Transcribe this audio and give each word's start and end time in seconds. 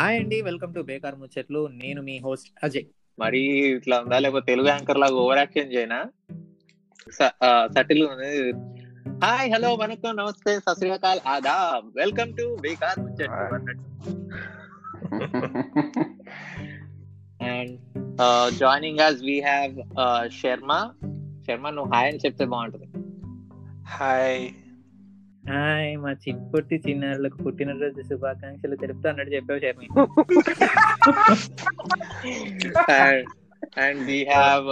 Hi 0.00 0.18
అండి 0.18 0.42
welcome 0.42 0.74
to 0.74 0.80
Bekaar 0.80 1.14
ముచ్చట్లు. 1.14 1.68
నేను 1.72 2.02
మీ 2.02 2.18
హోస్ట్ 2.18 2.64
అజయ్. 2.64 2.84
మరి 3.18 3.68
ఇట్లా 3.68 4.00
ఉందా? 4.00 4.18
లేకపోతే 4.18 4.44
తెలుగు 4.48 4.68
యాంకర్ 4.68 4.98
లాగా 4.98 5.14
ఓవర్ 5.14 5.38
యాక్షన్ 5.38 5.72
చేయనా? 5.72 6.06
Subtle 7.78 8.08
hi 9.24 9.52
hello 9.52 9.74
vanakkam 9.74 10.16
namaste 10.16 10.58
Sat Sri Akal 10.58 11.20
adaab. 11.26 11.96
Welcome 11.96 12.36
to 12.36 12.56
Bekaar 12.60 13.00
Muchatlu 13.00 13.86
and 17.44 17.80
joining 18.58 18.98
us 18.98 19.22
we 19.22 19.40
have 19.40 19.78
Sharma. 20.42 20.90
Sharma 21.46 21.70
నువ్వు 21.70 21.94
హాయ్ 21.94 22.08
అని 22.08 22.18
చెప్తే 22.18 22.44
బాగుంటుంది. 22.44 22.88
హాయ్. 23.88 24.50
హాయ్ 25.50 25.90
మా 26.02 26.12
చిప్పొట్టి 26.22 26.76
చిన్నారులకు 26.84 27.36
పుట్టినరోజు 27.44 28.02
శుభాకాంక్షలు 28.08 28.76
తెలుపుతూ 28.76 29.06
అన్నట్టు 29.08 29.32
చెప్పావు 29.34 29.60
Sharmi 29.64 29.86
and 33.84 34.00
we 34.06 34.18
have 34.24 34.66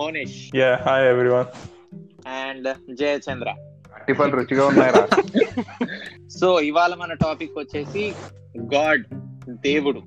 Monish 0.00 0.36
yeah 0.56 0.70
hi 0.86 1.06
everyone 1.12 1.50
and 2.40 2.68
Jayachandra 3.00 3.48
అట్టిపళ్ళు 3.96 4.36
రుచిగా 4.36 4.64
ఉన్నాయరా. 4.66 5.04
సో 6.38 6.48
ఇవాళ 6.60 6.92
మన 6.94 7.12
టాపిక్ 7.24 7.58
వచ్చేసి 7.58 8.04
గాడ్ 8.74 9.04
దేవుడు. 9.66 10.02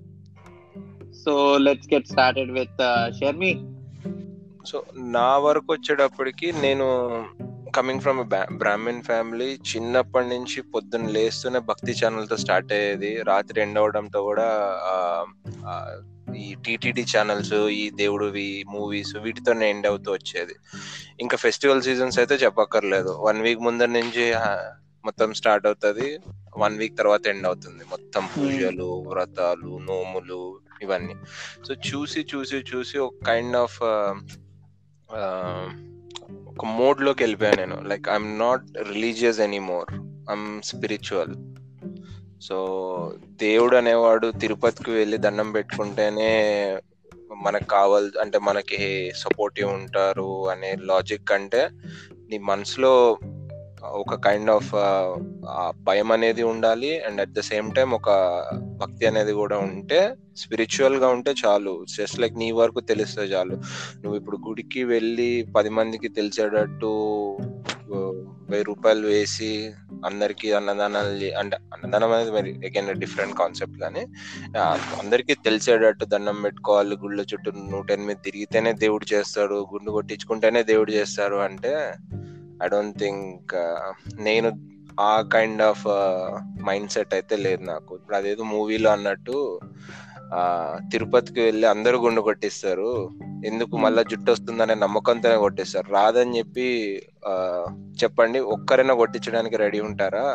So 1.23 1.33
let's 1.57 1.89
get 1.93 2.07
started 2.07 2.51
with 2.51 2.81
Sharmi 3.19 3.51
so 4.65 4.77
నా 5.17 5.29
వరకు 5.37 5.69
వచ్చేటప్పటికి 5.73 6.47
నేను 6.61 6.87
కమింగ్ 7.77 8.03
ఫ్రమ్ 8.03 8.19
బ్రాహ్మణ్ 8.61 9.01
ఫ్యామిలీ 9.07 9.47
చిన్నప్పటి 9.69 10.27
నుంచి 10.33 10.59
పొద్దున్న 10.73 11.11
లేస్తూనే 11.15 11.59
భక్తి 11.69 11.93
ఛానల్తో 11.99 12.37
స్టార్ట్ 12.43 12.71
అయ్యేది. 12.77 13.11
రాత్రి 13.29 13.61
ఎండ్ 13.63 13.79
అవడంతో 13.81 14.19
కూడా 14.29 14.47
ఈ 16.45 16.49
టీటీడీ 16.65 17.03
ఛానల్స్ 17.13 17.53
ఈ 17.81 17.83
దేవుడివి 18.01 18.47
మూవీస్ 18.73 19.13
వీటితోనే 19.23 19.65
ఎండ్ 19.73 19.87
అవుతూ 19.91 20.09
వచ్చేది. 20.17 20.55
ఇంకా 21.23 21.37
ఫెస్టివల్ 21.45 21.85
సీజన్స్ 21.87 22.19
అయితే 22.23 22.35
చెప్పక్కర్లేదు. 22.45 23.13
వన్ 23.27 23.41
వీక్ 23.45 23.61
ముందర 23.67 23.91
నుంచి 23.99 24.25
మొత్తం 25.07 25.29
స్టార్ట్ 25.39 25.67
అవుతుంది. 25.69 26.07
వన్ 26.57 26.77
వీక్ 26.77 26.95
తర్వాత 26.97 27.23
ఎండ్ 27.33 27.47
అవుతుంది 27.49 27.83
మొత్తం 27.91 28.23
పూజలు 28.35 28.89
వ్రతాలు 29.09 29.71
నోములు 29.89 30.41
ఇవన్నీ. 30.85 31.15
సో 31.67 31.73
చూసి 31.89 32.21
చూసి 32.33 32.57
చూసి 32.71 32.97
ఒక 33.07 33.13
కైండ్ 33.29 33.57
ఆఫ్ 33.63 33.79
ఒక 36.59 36.65
మోడ్లోకి 36.65 37.23
వెళ్ళిపోయాను 37.23 37.57
నేను. 37.57 37.87
Like 37.87 38.09
I'm 38.09 38.39
not 38.39 38.63
religious 38.87 39.39
anymore 39.39 39.93
I'm 40.29 40.61
spiritual 40.61 41.35
so 42.41 42.57
దేవుడు 43.25 43.75
అనేవాడు 43.75 44.31
తిరుపతికి 44.31 44.91
వెళ్ళి 44.91 45.17
దండం 45.17 45.51
పెట్టుకుంటేనే 45.51 46.31
మనకు 47.37 47.63
కావాలి 47.63 48.19
అంటే 48.21 48.39
మనకి 48.39 49.11
సపోర్టివ్ 49.15 49.69
ఉంటారు 49.69 50.49
అనే 50.49 50.75
లాజిక్ 50.75 51.31
అంటే 51.31 51.69
నీ 52.29 52.37
మనసులో 52.37 53.17
ఒక 53.83 54.15
కైండ్ 54.15 54.49
uh, 54.49 54.55
ఆఫ్ 54.55 54.71
భయం 55.83 56.11
అనేది 56.11 56.43
ఉండాలి. 56.43 56.99
And 56.99 57.21
at 57.21 57.33
the 57.33 57.39
same 57.39 57.75
time 57.75 57.91
ఒక 57.91 58.09
భక్తి 58.81 59.05
అనేది 59.05 59.33
కూడా 59.33 59.57
ఉంటే 59.57 60.15
స్పిరిచువల్గా 60.37 61.07
ఉంటే 61.07 61.33
చాలు. 61.45 61.85
జస్ట్ 61.97 62.19
లైక్ 62.19 62.37
నీ 62.37 62.51
వరకు 62.51 62.79
తెలిస్తే 62.79 63.21
చాలు. 63.21 63.55
నువ్వు 63.95 64.15
ఇప్పుడు 64.15 64.37
గుడికి 64.47 64.83
వెళ్ళి 64.83 65.47
పది 65.55 65.69
మందికి 65.69 66.09
తెలిసేటట్టు 66.09 66.91
వెయ్యి 68.49 68.63
రూపాయలు 68.63 69.07
వేసి 69.07 69.73
అందరికి 70.05 70.53
అన్నదానాలు 70.53 71.09
అంటే 71.39 71.57
అన్నదానం 71.73 72.11
అనేది 72.11 72.31
మరి 72.31 72.51
అగైన్ 72.51 72.99
డిఫరెంట్ 72.99 73.37
కాన్సెప్ట్ 73.37 73.79
కానీ 73.79 74.05
అందరికీ 74.99 75.33
తెలిసేటట్టు 75.33 76.05
దండం 76.05 76.41
పెట్టుకోవాలి. 76.41 76.95
గుళ్ళ 76.95 77.21
చుట్టూ 77.21 77.51
నూట 77.71 77.91
ఎనిమిది 77.91 78.19
తిరిగితేనే 78.25 78.73
దేవుడు 78.73 79.13
చేస్తాడు. 79.13 79.67
గుండు 79.73 79.91
కొట్టించుకుంటేనే 79.91 80.63
దేవుడు 80.63 80.91
చేస్తారు 80.91 81.35
అంటే 81.35 81.91
ఐ 82.63 82.67
డోంట్ 82.67 82.97
థింక్ 82.99 83.53
నేను 84.27 84.49
ఆ 84.99 85.13
కైండ్ 85.33 85.61
ఆఫ్ 85.61 85.85
మైండ్ 86.67 86.91
సెట్ 86.91 87.13
అయితే 87.13 87.35
లేదు 87.35 87.63
నాకు. 87.63 87.95
ఇప్పుడు 87.95 88.17
అదేదో 88.17 88.43
మూవీలో 88.43 88.89
అన్నట్టు 88.91 89.37
తిరుపతికి 90.91 91.41
వెళ్ళి 91.41 91.67
అందరూ 91.67 91.97
గుండు 91.99 92.21
కొట్టిస్తారు. 92.21 92.89
ఎందుకు 93.45 93.77
మళ్ళా 93.77 94.01
జుట్టు 94.09 94.31
వస్తుందనే 94.31 94.73
నమ్మకంతోనే 94.73 95.37
కొట్టిస్తారు. 95.43 95.87
రాదని 95.93 96.37
చెప్పి 96.37 96.67
చెప్పండి. 98.03 98.39
ఒక్కరైనా 98.55 98.93
కొట్టించడానికి 98.93 99.57
రెడీ 99.63 99.79
ఉంటారా? 99.79 100.25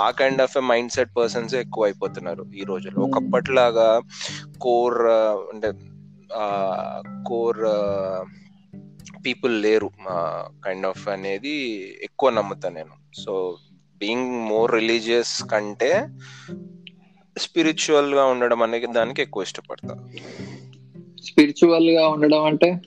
ఆ 0.00 0.08
kind 0.10 0.42
of 0.42 0.58
mind 0.70 0.92
set 0.92 1.16
persons 1.16 1.54
ఎక్కువ 1.54 1.84
అయిపోతున్నారు 1.84 2.44
ఈ 2.62 2.64
రోజుల్లో. 2.64 3.00
ఒకప్పటిలాగా 3.06 3.88
కోర్ 4.60 5.00
అంటే 5.52 5.70
కోర్ 7.28 7.64
పీపుల్ 9.26 9.62
లేరు. 9.62 9.90
కైండ్ 10.64 10.86
ఆఫ్ 10.86 11.08
అనేది 11.08 11.58
ఎక్కువ 12.02 12.30
నమ్ముతా 12.30 12.68
నేను. 12.68 13.22
సో 13.24 13.56
బీయింగ్ 13.98 14.30
మోర్ 14.30 14.72
రిలీజియస్ 14.72 15.42
కంటే 15.44 16.08
స్పిరిచువల్గా 17.38 18.24
ఉండడం 18.24 18.62
అనేది 18.62 18.86
దానికి 18.86 19.22
ఎక్కువ 19.22 19.42
ఇష్టపడతా. 19.42 20.08
స్పిరిచువల్గా 21.24 22.08
ఉండడం 22.08 22.44
అంటే? 22.44 22.80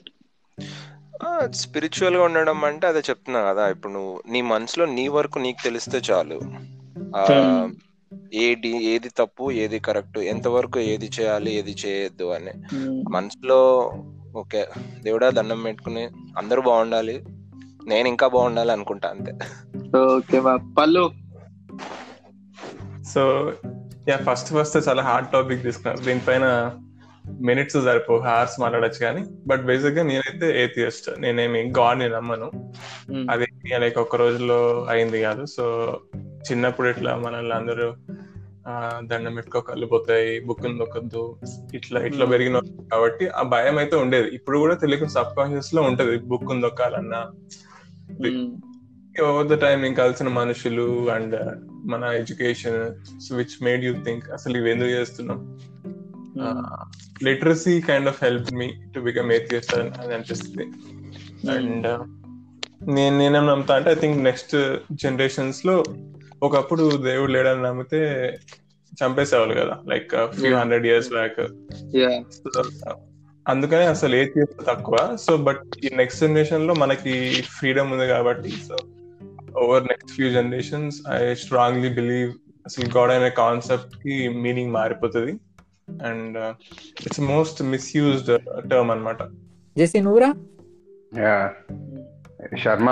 స్పిరిచువల్గా 1.50 2.22
ఉండడం 2.22 2.64
అంటే 2.64 2.86
అదే 2.86 2.98
చెప్తున్నా 2.98 3.52
కదా. 3.52 3.68
ఇప్పుడు 3.68 3.92
నువ్వు 3.92 4.22
నీ 4.28 4.42
మనసులో 4.42 4.86
నీ 4.86 5.08
వరకు 5.08 5.38
నీకు 5.38 5.64
తెలిస్తే 5.64 5.98
చాలు. 5.98 6.40
Hmm. 7.28 7.74
ఏది 8.34 8.84
ఏది 8.84 9.08
తప్పు 9.08 9.52
ఏది 9.52 9.78
కరెక్ట్ 9.78 10.18
ఎంతవరకు 10.18 10.80
ఏది 10.80 11.10
చేయాలి 11.20 11.54
ఏది 11.54 11.70
చేయొద్దు 11.70 12.24
అని. 12.24 12.50
మనసులో 13.12 13.92
ఓకే 14.36 14.66
దేవుడా 15.02 15.30
దండం 15.30 15.62
పెట్టుకుని 15.62 16.04
అందరూ 16.38 16.62
బాగుండాలి. 16.62 17.24
నేను 17.86 18.08
ఇంకా 18.08 18.26
బాగుండాలి 18.28 18.72
అనుకుంటా 18.72 19.08
అంతే. 19.08 19.32
Okay 19.98 20.40
Pallu 20.78 21.10
so 23.14 23.52
yeah 24.08 24.16
first 24.16 24.54
first 24.54 24.88
చాలా 24.88 25.02
హార్డ్ 25.02 25.28
టాపిక్ 25.30 25.62
తీసుకున్నారు 25.62 26.04
దీనిపైన 26.04 26.46
మినిట్స్ 27.40 27.76
సరిపో 27.84 28.16
హార్స్ 28.18 28.60
మాట్లాడచ్చు 28.60 28.98
కానీ. 29.00 29.24
బట్ 29.46 29.62
బేసిక్గా 29.62 30.02
నేనైతే 30.02 30.64
ఏథియస్ట్. 30.64 31.20
నేనేమి 31.20 31.72
గాడ్ని 31.78 32.08
నమ్మను 32.08 32.50
అది 33.30 33.46
లైక్ 33.78 33.98
ఒక 33.98 34.16
రోజులో 34.16 34.86
అయింది 34.88 35.22
కాదు. 35.22 35.46
సో 35.46 35.64
చిన్నప్పుడు 36.50 36.88
ఇట్లా 36.88 37.16
మనల్ని 37.16 37.54
అందరూ 37.54 37.94
దండం 39.02 39.34
పెట్టుకో 39.34 39.60
కళ్ళు 39.60 39.86
పోతాయి 39.86 40.40
బుక్ 40.40 40.66
నొక్కద్దు 40.66 41.36
ఇట్లా 41.74 42.00
ఇట్లా 42.00 42.26
పెరిగిన 42.26 42.60
కాబట్టి 42.92 43.28
ఆ 43.28 43.42
భయం 43.42 43.78
అయితే 43.78 43.96
ఉండేది. 43.96 44.28
ఇప్పుడు 44.28 44.58
కూడా 44.58 44.74
తెలియక 44.74 45.04
సబ్ 45.04 45.36
కాన్షియస్లో 45.36 45.82
ఉంటది 45.82 46.18
బుక్ 46.18 46.60
నొక్కాలన్నా. 46.60 47.26
ఓవర్ 49.22 49.46
ద 49.46 49.52
టైం 49.52 49.82
నేను 49.82 49.94
కలిసిన 49.94 50.28
మనుషులు 50.28 51.10
అండ్ 51.10 51.36
మన 51.86 52.04
education 52.04 52.94
which 53.34 53.64
made 53.64 53.84
you 53.84 53.94
think 54.04 54.30
అసలు 54.30 54.56
ఇవి 54.56 54.70
ఎందుకు 54.70 54.90
చేస్తున్నాం? 54.90 55.58
Literacy 57.24 57.80
kind 57.80 58.08
of 58.08 58.24
help 58.24 58.52
me 58.52 58.72
to 58.94 59.00
become 59.00 59.32
atheist 59.32 59.74
అని 59.74 60.14
అనిపిస్తుంది. 60.14 60.64
అండ్ 61.50 61.86
నేను 62.94 63.18
నేనేం 63.18 63.46
నమ్ముతా 63.46 63.76
అంటే 63.76 63.90
ఐ 63.90 63.94
థింక్ 63.94 64.18
నెక్స్ట్ 64.18 64.76
జనరేషన్స్లో 64.92 65.84
ఒకప్పుడు 66.42 66.96
దేవుడు 66.96 67.32
లేడని 67.32 67.62
నమ్మితే 67.62 68.32
చంపేసేవాళ్ళు 69.04 69.54
కదా. 69.54 69.78
Like 69.88 70.10
few 70.32 70.56
hundred 70.56 70.86
years 70.86 71.08
back 71.08 71.40
అందుకనే 73.48 73.86
అసలు 73.86 74.16
ఏథియస్ట్ 74.16 74.66
తక్కువ. 74.66 75.16
సో 75.20 75.36
బట్ 75.36 75.62
ఈ 75.84 75.90
నెక్స్ట్ 75.96 76.20
జనరేషన్లో 76.20 76.74
మనకి 76.74 77.42
ఫ్రీడమ్ 77.42 77.92
ఉంది 77.92 78.06
కాబట్టి 78.06 78.48
so 78.50 78.76
over 79.58 79.82
next 79.82 80.10
few 80.10 80.30
generations 80.30 80.96
I 81.12 81.34
strongly 81.34 81.94
believe 81.94 82.32
అసలు 82.66 82.98
గాడ్ 82.98 83.12
అనే 83.12 83.30
కాన్సెప్ట్కి 83.30 84.28
మీనింగ్ 84.28 84.72
మారిపోతుంది. 84.72 85.32
And 86.06 86.38
it's 87.06 87.20
most 87.20 87.62
misused 87.62 88.40
term 88.70 88.90
అన్నమాట. 88.90 89.22
జెసి 89.78 90.00
నువ్వురా? 90.00 90.34
యా. 91.18 91.52
శర్మ 92.64 92.90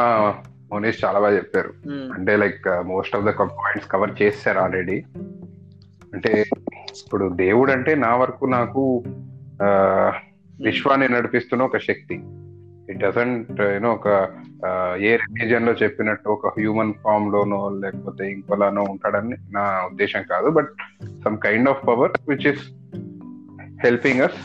మోనీష్ 0.72 1.04
చాలా 1.04 1.20
బాగా 1.20 1.36
చెప్పారు. 1.36 1.70
అంటే 2.14 2.36
like 2.36 2.62
most 2.86 3.16
of 3.16 3.24
the 3.24 3.30
points 3.54 3.90
cover 3.90 4.22
చేశారు 4.22 4.58
ఆల్రెడీ 4.58 4.98
అంటే 6.14 6.32
ఇప్పుడు 6.96 7.28
దేవుడు 7.36 7.72
అంటే 7.72 7.94
నా 7.96 8.14
వరకు 8.14 8.44
నాకు 8.50 8.82
ఆ, 9.62 9.68
విశ్వాన్ని 10.60 11.08
నడిపిస్తున్న 11.08 11.62
ఒక 11.62 11.78
శక్తి. 11.78 12.16
ఇట్ 12.88 12.98
డజంట్ 12.98 13.60
యూనో 13.74 13.92
ఒక 13.92 14.08
ఆ, 14.66 14.70
ఏ 15.00 15.16
రిలీజియన్లో 15.16 15.72
చెప్పినట్టు 15.72 16.28
ఒక 16.28 16.46
హ్యూమన్ 16.48 16.94
ఫామ్ 17.02 17.32
లోనో 17.32 17.68
లేకపోతే 17.78 18.30
ఇంకోలానో 18.30 18.82
ఉంటాడని 18.82 19.36
నా 19.50 19.86
ఉద్దేశం 19.86 20.22
కాదు. 20.22 20.50
But 20.50 20.70
some 21.24 21.38
kind 21.38 21.68
of 21.68 21.86
power 21.88 22.12
which 22.28 22.46
is 22.46 22.64
helping 23.80 24.20
us 24.20 24.38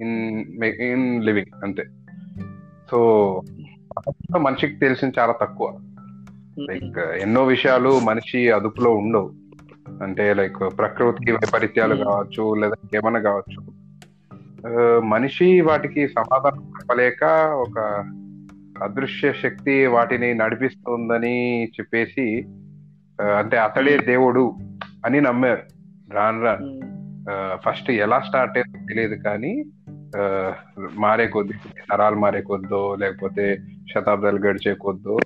in 0.00 0.16
in 0.88 1.22
living 1.22 1.54
అంతే. 1.62 1.84
సో 2.90 2.98
మనిషికి 4.38 4.74
తెలిసిన 4.76 5.10
చాలా 5.18 5.34
తక్కువ. 5.40 5.78
లైక్ 6.58 6.98
ఎన్నో 6.98 7.44
విషయాలు 7.44 8.00
మనిషి 8.00 8.50
అదుపులో 8.50 8.94
ఉండవు. 8.94 9.32
అంటే 10.02 10.34
లైక్ 10.34 10.78
ప్రకృతికి 10.78 11.32
వైపరీత్యాలు. 11.32 12.04
కావచ్చు 12.04 12.54
లేదా 12.54 12.74
ఏమన్నా 12.94 13.20
కావచ్చు. 13.20 13.82
మనిషి 15.00 15.60
వాటికి 15.60 16.08
సమాధానం 16.08 16.62
చెప్పలేక 16.62 17.24
ఒక 17.52 17.78
అదృశ్య 18.82 19.32
శక్తి 19.32 19.86
వాటిని 19.86 20.34
నడిపిస్తుందని 20.34 21.64
చెప్పేసి 21.64 22.46
అంటే 23.36 23.58
అతడే 23.58 23.98
దేవుడు 23.98 24.54
అని 25.06 25.20
నమ్మారు. 25.20 25.62
రాను 26.12 26.42
రాను. 26.42 26.80
ఫస్ట్ 27.56 27.90
ఎలా 27.90 28.20
స్టార్ట్ 28.20 28.58
అయిందో 28.58 28.78
తెలియదు 28.88 29.14
కానీ 29.14 29.64
మారే 30.90 31.26
కొద్ది 31.26 31.54
తరాలు 31.90 32.16
మారే 32.16 32.40
కొద్దో 32.40 32.94
లేకపోతే 32.94 33.58
శతాబ్దాలు 33.94 34.38
గడిచే 34.38 34.74
కొద్దో 34.74 35.18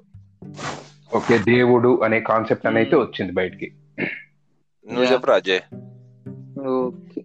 ఓకే 1.17 1.39
దేవుడు 1.39 2.01
అనే 2.05 2.21
కాన్సెప్ట్ 2.21 2.67
అని 2.67 2.77
అయితే 2.77 2.97
వచ్చింది 2.97 3.33
బయటికి. 3.33 3.73
నువ్వు. 4.93 5.05
చెప్పు 5.05 5.31
ఓకే. 6.69 7.23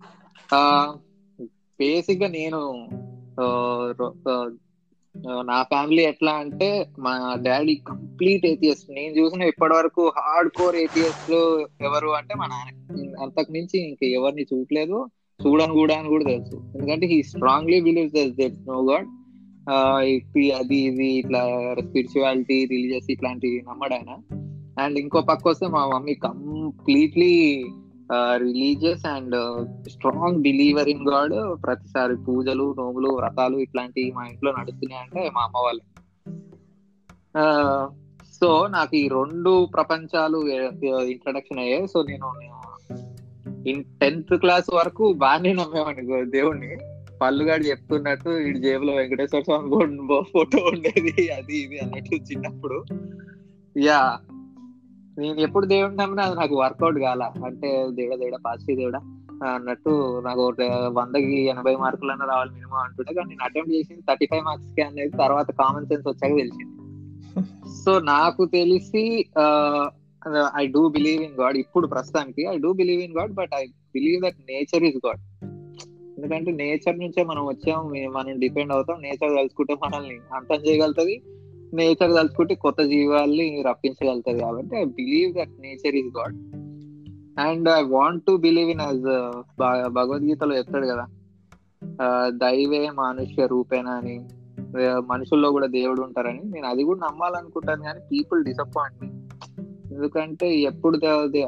బేసిక్గా 1.79 2.27
నేను 2.27 2.89
నా 5.41 5.63
ఫ్యామిలీ 5.63 6.03
ఎట్లా 6.03 6.31
అంటే 6.31 6.89
మా 6.99 7.39
డాడీ 7.41 7.75
కంప్లీట్ 7.75 8.45
ఏథియస్ట్ 8.45 8.91
నేను 8.91 9.15
చూసిన 9.17 9.41
ఇప్పటి 9.41 9.73
వరకు 9.73 10.11
హార్డ్ 10.17 10.51
కోర్ 10.51 10.75
ఏథియస్ట్ 10.75 11.31
ఎవరు 11.81 12.09
అంటే 12.09 12.35
మా 12.35 12.47
నాన్న. 12.47 13.21
అంతకు 13.21 13.51
మించి 13.51 13.87
ఇంక 13.87 14.03
ఎవరిని 14.03 14.45
చూడలేదు. 14.53 15.09
చూడను 15.43 15.73
కూడా 15.73 15.95
అని 15.99 16.09
కూడా 16.13 16.25
తెలుసు. 16.31 16.57
ఎందుకంటే 16.75 17.05
he 17.07 17.17
strongly 17.23 17.79
believe 17.87 18.11
that 18.39 18.59
no 18.69 18.77
god 18.91 19.09
అది 20.59 20.77
ఇది 20.89 21.07
ఇట్లా 21.19 21.41
స్పిరిచువాలిటీ 21.79 22.57
రిలీజియస్ 22.71 23.11
ఇట్లాంటివి 23.11 23.59
నమ్మడు 23.69 23.93
ఆయన. 23.93 24.11
అండ్ 24.83 24.97
ఇంకో 24.99 25.21
పక్క 25.29 25.47
వస్తే 25.47 25.67
మా 25.67 25.81
mummy 25.93 26.13
completely 26.27 27.33
religious 28.45 29.05
and 29.05 29.35
strong 29.89 30.41
believer 30.41 30.89
in 30.93 31.05
god 31.09 31.35
ప్రతిసారి 31.63 32.15
పూజలు 32.27 32.65
నోములు 32.79 33.09
వ్రతాలు 33.17 33.57
ఇట్లాంటివి 33.65 34.11
మా 34.17 34.23
ఇంట్లో 34.31 34.51
నడుస్తున్నాయి 34.51 35.01
అంటే 35.03 35.21
మా 35.35 35.43
అమ్మ 35.47 35.57
వాళ్ళు. 35.65 35.83
సో 38.39 38.49
నాకు 38.75 38.93
ఈ 38.95 39.03
రెండు 39.07 39.51
ప్రపంచాలు 39.75 40.39
ఇంట్రడక్షన్ 41.13 41.59
అయ్యాయి. 41.59 41.87
సో 41.87 41.99
నేను 42.09 42.27
టెన్త్ 43.69 44.37
క్లాస్ 44.37 44.73
వరకు 44.73 45.13
బాగానే 45.13 45.53
నమ్మేవాడిని 45.53 46.25
దేవుణ్ణి. 46.25 46.77
పళ్ళుగాడు 47.21 47.63
చెప్తున్నట్టు 47.63 48.29
ఈ 48.29 48.53
జేబులో 48.53 48.93
వెంకటేశ్వర 48.93 49.41
స్వామి 49.41 50.23
ఫోటో 50.23 50.63
ఉండేది 50.63 51.31
అది 51.31 51.57
ఇది 51.57 51.79
అన్నట్టు 51.79 52.15
చిన్నప్పుడు. 52.15 52.85
యా. 53.77 54.19
నేను 55.17 55.39
ఎప్పుడు 55.39 55.65
దేవుడిని 55.65 55.97
నమ్మినా 55.97 56.23
అది 56.23 56.35
నాకు 56.35 56.55
వర్కౌట్ 56.55 56.99
కాల. 56.99 57.31
అంటే 57.45 57.87
దేవుడ 57.89 58.15
దేవుడ 58.15 58.39
పాజిటివ్ 58.45 58.77
దేవుడా 58.77 58.99
అన్నట్టు 59.53 60.19
నాకు 60.19 60.41
ఒక 60.41 60.61
వందకి 60.93 61.41
ఎనభై 61.41 61.75
మార్కులన్నా 61.75 62.25
రావాలి 62.25 62.51
మినిమం 62.51 62.77
అంటుండే. 62.77 63.13
కానీ 63.13 63.29
నేను 63.29 63.43
అటెంప్ట్ 63.43 63.71
చేసింది 63.71 64.01
థర్టీ 64.01 64.25
ఫైవ్ 64.25 64.43
మార్క్స్కి 64.43 64.81
అనేది 64.81 65.17
తర్వాత 65.17 65.51
కామన్ 65.51 65.85
సెన్స్ 65.85 66.07
వచ్చాక 66.07 66.37
తెలిసింది. 66.37 66.81
సో 67.85 67.99
నాకు 67.99 68.45
తెలిసి 68.45 69.25
I 70.55 70.67
do 70.67 70.89
believe 70.89 71.23
in 71.23 71.41
god 71.41 71.57
ఇప్పుడు 71.57 71.87
ప్రస్తుతానికి 71.87 72.45
I 72.45 72.57
do 72.57 72.73
believe 72.73 73.01
in 73.01 73.13
god 73.17 73.33
but 73.33 73.49
I 73.55 73.65
believe 73.65 74.21
that 74.21 74.35
nature 74.49 74.83
is 74.83 75.07
god 75.07 75.19
ఎందుకంటే 76.17 76.51
నేచర్ 76.51 76.99
నుంచే 76.99 77.23
మనం 77.23 77.47
వచ్చాం 77.47 77.91
మనం 78.13 78.39
డిపెండ్ 78.39 78.73
అవుతాం. 78.73 79.01
నేచర్ 79.01 79.29
కలుసుకుంటే 79.29 79.73
మనల్ని 79.73 80.17
అంతం 80.33 80.55
చేయగలుగుతుంది. 80.55 81.21
నేచర్ 81.73 82.11
కలుసుకుంటే 82.11 82.55
కొత్త 82.55 82.81
జీవాల్ని 82.81 83.63
రప్పించగలుగుతుంది. 83.67 84.39
కాబట్టి 84.39 84.75
I 84.75 84.83
believe 84.83 85.33
that 85.33 85.61
nature 85.61 85.95
is 85.95 86.17
god 86.17 86.35
and 87.39 87.69
I 87.69 87.83
want 87.83 88.23
to 88.23 88.37
believe 88.37 88.69
in 88.69 88.81
us 88.81 89.03
భగవద్గీతలో 89.87 90.57
చెప్తాడు 90.57 90.85
కదా. 90.85 91.07
దైవే 92.27 92.89
మానుష్య 92.89 93.47
రూపేణ 93.47 93.87
అని. 93.87 94.25
మనుషుల్లో 95.07 95.51
కూడా 95.51 95.67
దేవుడు 95.67 96.01
ఉంటారని. 96.01 96.41
నేను 96.43 96.67
అది 96.67 96.83
కూడా 96.83 96.99
నమ్మాలనుకుంటాను 96.99 97.83
కానీ 97.83 97.99
పీపుల్ 98.11 98.45
డిసప్పాయింట్ 98.45 99.20
ఎందుకంటే 99.91 100.59
ఎప్పుడు 100.59 100.97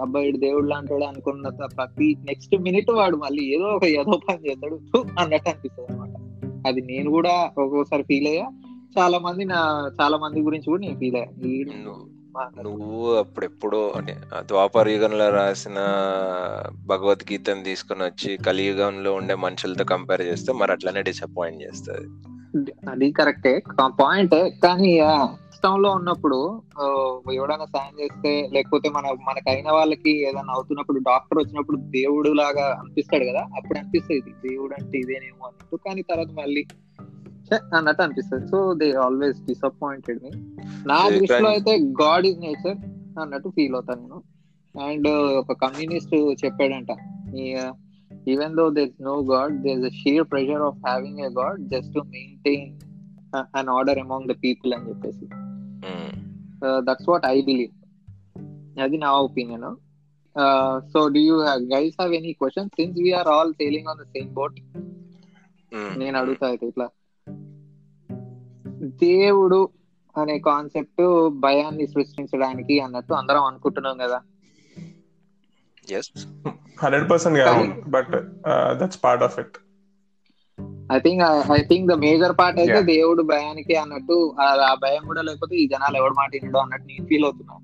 అబ్బాయి 0.01 0.31
దేవుడు 0.31 0.67
లాంటాడు 0.67 1.03
అనుకున్న 1.03 1.49
ప్రతి 1.65 2.17
నెక్స్ట్ 2.25 2.55
మినిట్ 2.61 2.91
వాడు 2.91 3.17
మళ్ళీ 3.17 3.43
ఏదో 3.43 3.63
ఒక 3.63 3.85
ఏదో 3.85 4.19
పని 4.29 4.49
చేస్తాడు 4.49 4.77
అన్నట్టు 5.19 5.49
అనిపిస్తుంది 5.49 5.91
అనమాట 5.91 6.15
అది 6.67 6.81
నేను 6.81 7.09
కూడా 7.09 7.51
ఒక్కొక్కసారి 7.57 8.03
ఫీల్ 8.03 8.27
అయ్యా. 8.27 8.47
చాలా 8.99 9.19
మంది 9.19 9.45
నా 9.45 9.91
చాలా 10.01 10.17
మంది 10.17 10.41
గురించి 10.41 10.65
కూడా 10.65 10.81
నేను 10.81 10.99
ఫీల్ 10.99 11.15
అయ్యా. 11.15 11.29
నువ్వు 12.63 13.13
అప్పుడెప్పుడో 13.15 13.93
అంటే 13.97 14.17
ద్వాపర 14.41 14.89
యుగంలో 14.89 15.29
రాసిన 15.29 15.79
భగవద్గీతను 16.85 17.63
తీసుకొని 17.63 18.03
వచ్చి 18.03 18.37
కలియుగంలో 18.37 19.13
ఉండే 19.13 19.35
మనుషులతో 19.35 19.83
కంపేర్ 19.83 20.21
చేస్తే 20.21 20.53
మరి 20.53 20.71
అట్లనే 20.71 21.01
డిసప్పాయింట్ 21.01 21.63
చేస్తుంది. 21.63 22.07
అది 22.89 23.11
కరెక్టే 23.11 23.61
పాయింట్ 23.99 24.35
కానీ 24.35 24.99
కష్టంలో 25.63 25.89
ఉన్నప్పుడు 25.89 26.37
ఎవడైనా 27.33 27.65
సాయం 27.65 27.95
చేస్తే 28.01 28.49
లేకపోతే 28.53 28.89
మన 28.89 29.03
మనకైన 29.27 29.71
వాళ్ళకి 29.71 30.11
ఏదైనా 30.21 30.53
అవుతున్నప్పుడు 30.53 30.99
డాక్టర్ 30.99 31.37
వచ్చినప్పుడు 31.37 31.77
దేవుడు 31.77 32.29
లాగా 32.29 32.65
అనిపిస్తాడు 32.79 33.25
కదా? 33.25 33.43
అప్పుడు 33.55 33.79
అనిపిస్తుంది 33.79 34.49
దేవుడు 34.49 34.73
అంటే 34.73 34.97
ఇదేనేమో 34.99 35.45
అన్నట్టు. 35.45 35.75
కానీ 35.75 36.01
తర్వాత 36.01 36.27
మళ్ళీ 36.27 36.63
అన్నట్టు 37.77 38.01
అనిపిస్తుంది. 38.01 38.47
So 38.47 38.73
they 38.73 38.91
always 38.91 39.39
disappointed 39.41 40.19
me. 40.23 40.31
నా 40.87 41.09
దృష్టిలో 41.09 41.49
అయితే 41.49 41.77
గాడ్ 42.01 42.25
ఇస్ 42.25 42.39
నేచర్ 42.39 42.77
అన్నట్టు 43.19 43.49
ఫీల్ 43.49 43.73
అవుతాను 43.73 44.01
నేను. 44.01 44.21
అండ్ 44.87 45.07
ఒక 45.37 45.51
కమ్యూనిస్ట్ 45.51 46.45
చెప్పాడంట. 46.45 46.91
Even 48.27 48.55
though 48.55 48.69
there 48.69 49.03
no 49.03 49.15
god 49.31 49.61
there 49.61 49.85
a 49.85 49.89
sheer 49.89 50.27
pressure 50.31 50.61
of 50.61 50.77
having 50.87 51.19
a 51.19 51.29
god 51.29 51.69
just 51.69 51.93
to 51.93 51.99
maintain 51.99 52.67
an 53.55 53.69
order 53.69 53.99
among 53.99 54.27
the 54.27 54.35
people 54.43 54.73
అని 54.73 54.89
చెప్పేసి. 54.89 55.25
దట్స్ 56.87 57.09
వాట్ 57.09 57.25
ఐ 57.25 57.37
బిలీవ్ 57.41 57.73
అది 58.81 58.97
నా 58.97 59.11
opinion 59.27 59.69
so 60.93 61.07
do 61.07 61.19
you 61.19 61.35
guys 61.73 61.95
have 62.01 62.13
any 62.13 62.33
question 62.33 62.69
since 62.69 62.99
we're 63.03 63.27
all 63.27 63.53
sailing 63.53 63.87
on 63.87 63.99
the 63.99 64.05
same 64.15 64.29
boat 64.33 64.57
నేను 65.97 66.15
అడుగుతా 66.19 66.45
అయితే 66.47 66.65
ఇట్లా. 66.67 66.87
దేవుడు 69.03 69.59
అనే 70.15 70.39
కాన్సెప్ట్ 70.39 71.03
భయాన్ని 71.43 71.85
సృష్టించడానికి 71.87 72.79
అన్నట్టు 72.79 73.13
అందరం 73.13 73.43
అనుకుంటున్నాం 73.43 73.97
కదా. 73.97 74.19
Yes 75.91 76.11
hundred 76.83 77.09
percent 77.09 77.89
but 77.89 78.11
that's 78.79 78.99
part 79.03 79.23
of 79.23 79.39
it 79.39 79.57
I 80.91 80.99
think 80.99 81.51
I 81.51 81.61
think 81.61 81.91
the 81.91 81.93
major 81.93 82.35
part 82.39 82.59
అయితే. 82.59 82.81
దేవుడు 82.81 83.23
భయానికి 83.23 83.75
అన్నట్టు 83.75 84.35
ఆ- 84.41 84.75
భయం 84.81 85.07
కూడా 85.07 85.21
లేకపోతే 85.21 85.55
ఈ 85.55 85.67
జనాలు 85.67 85.97
ఎవడు 85.97 86.13
మాట 86.13 86.29
వినడు 86.33 86.57
అన్నట్టు 86.57 86.87
నేను 86.87 87.05
ఫీల్ 87.05 87.23
అవుతున్నా. 87.23 87.57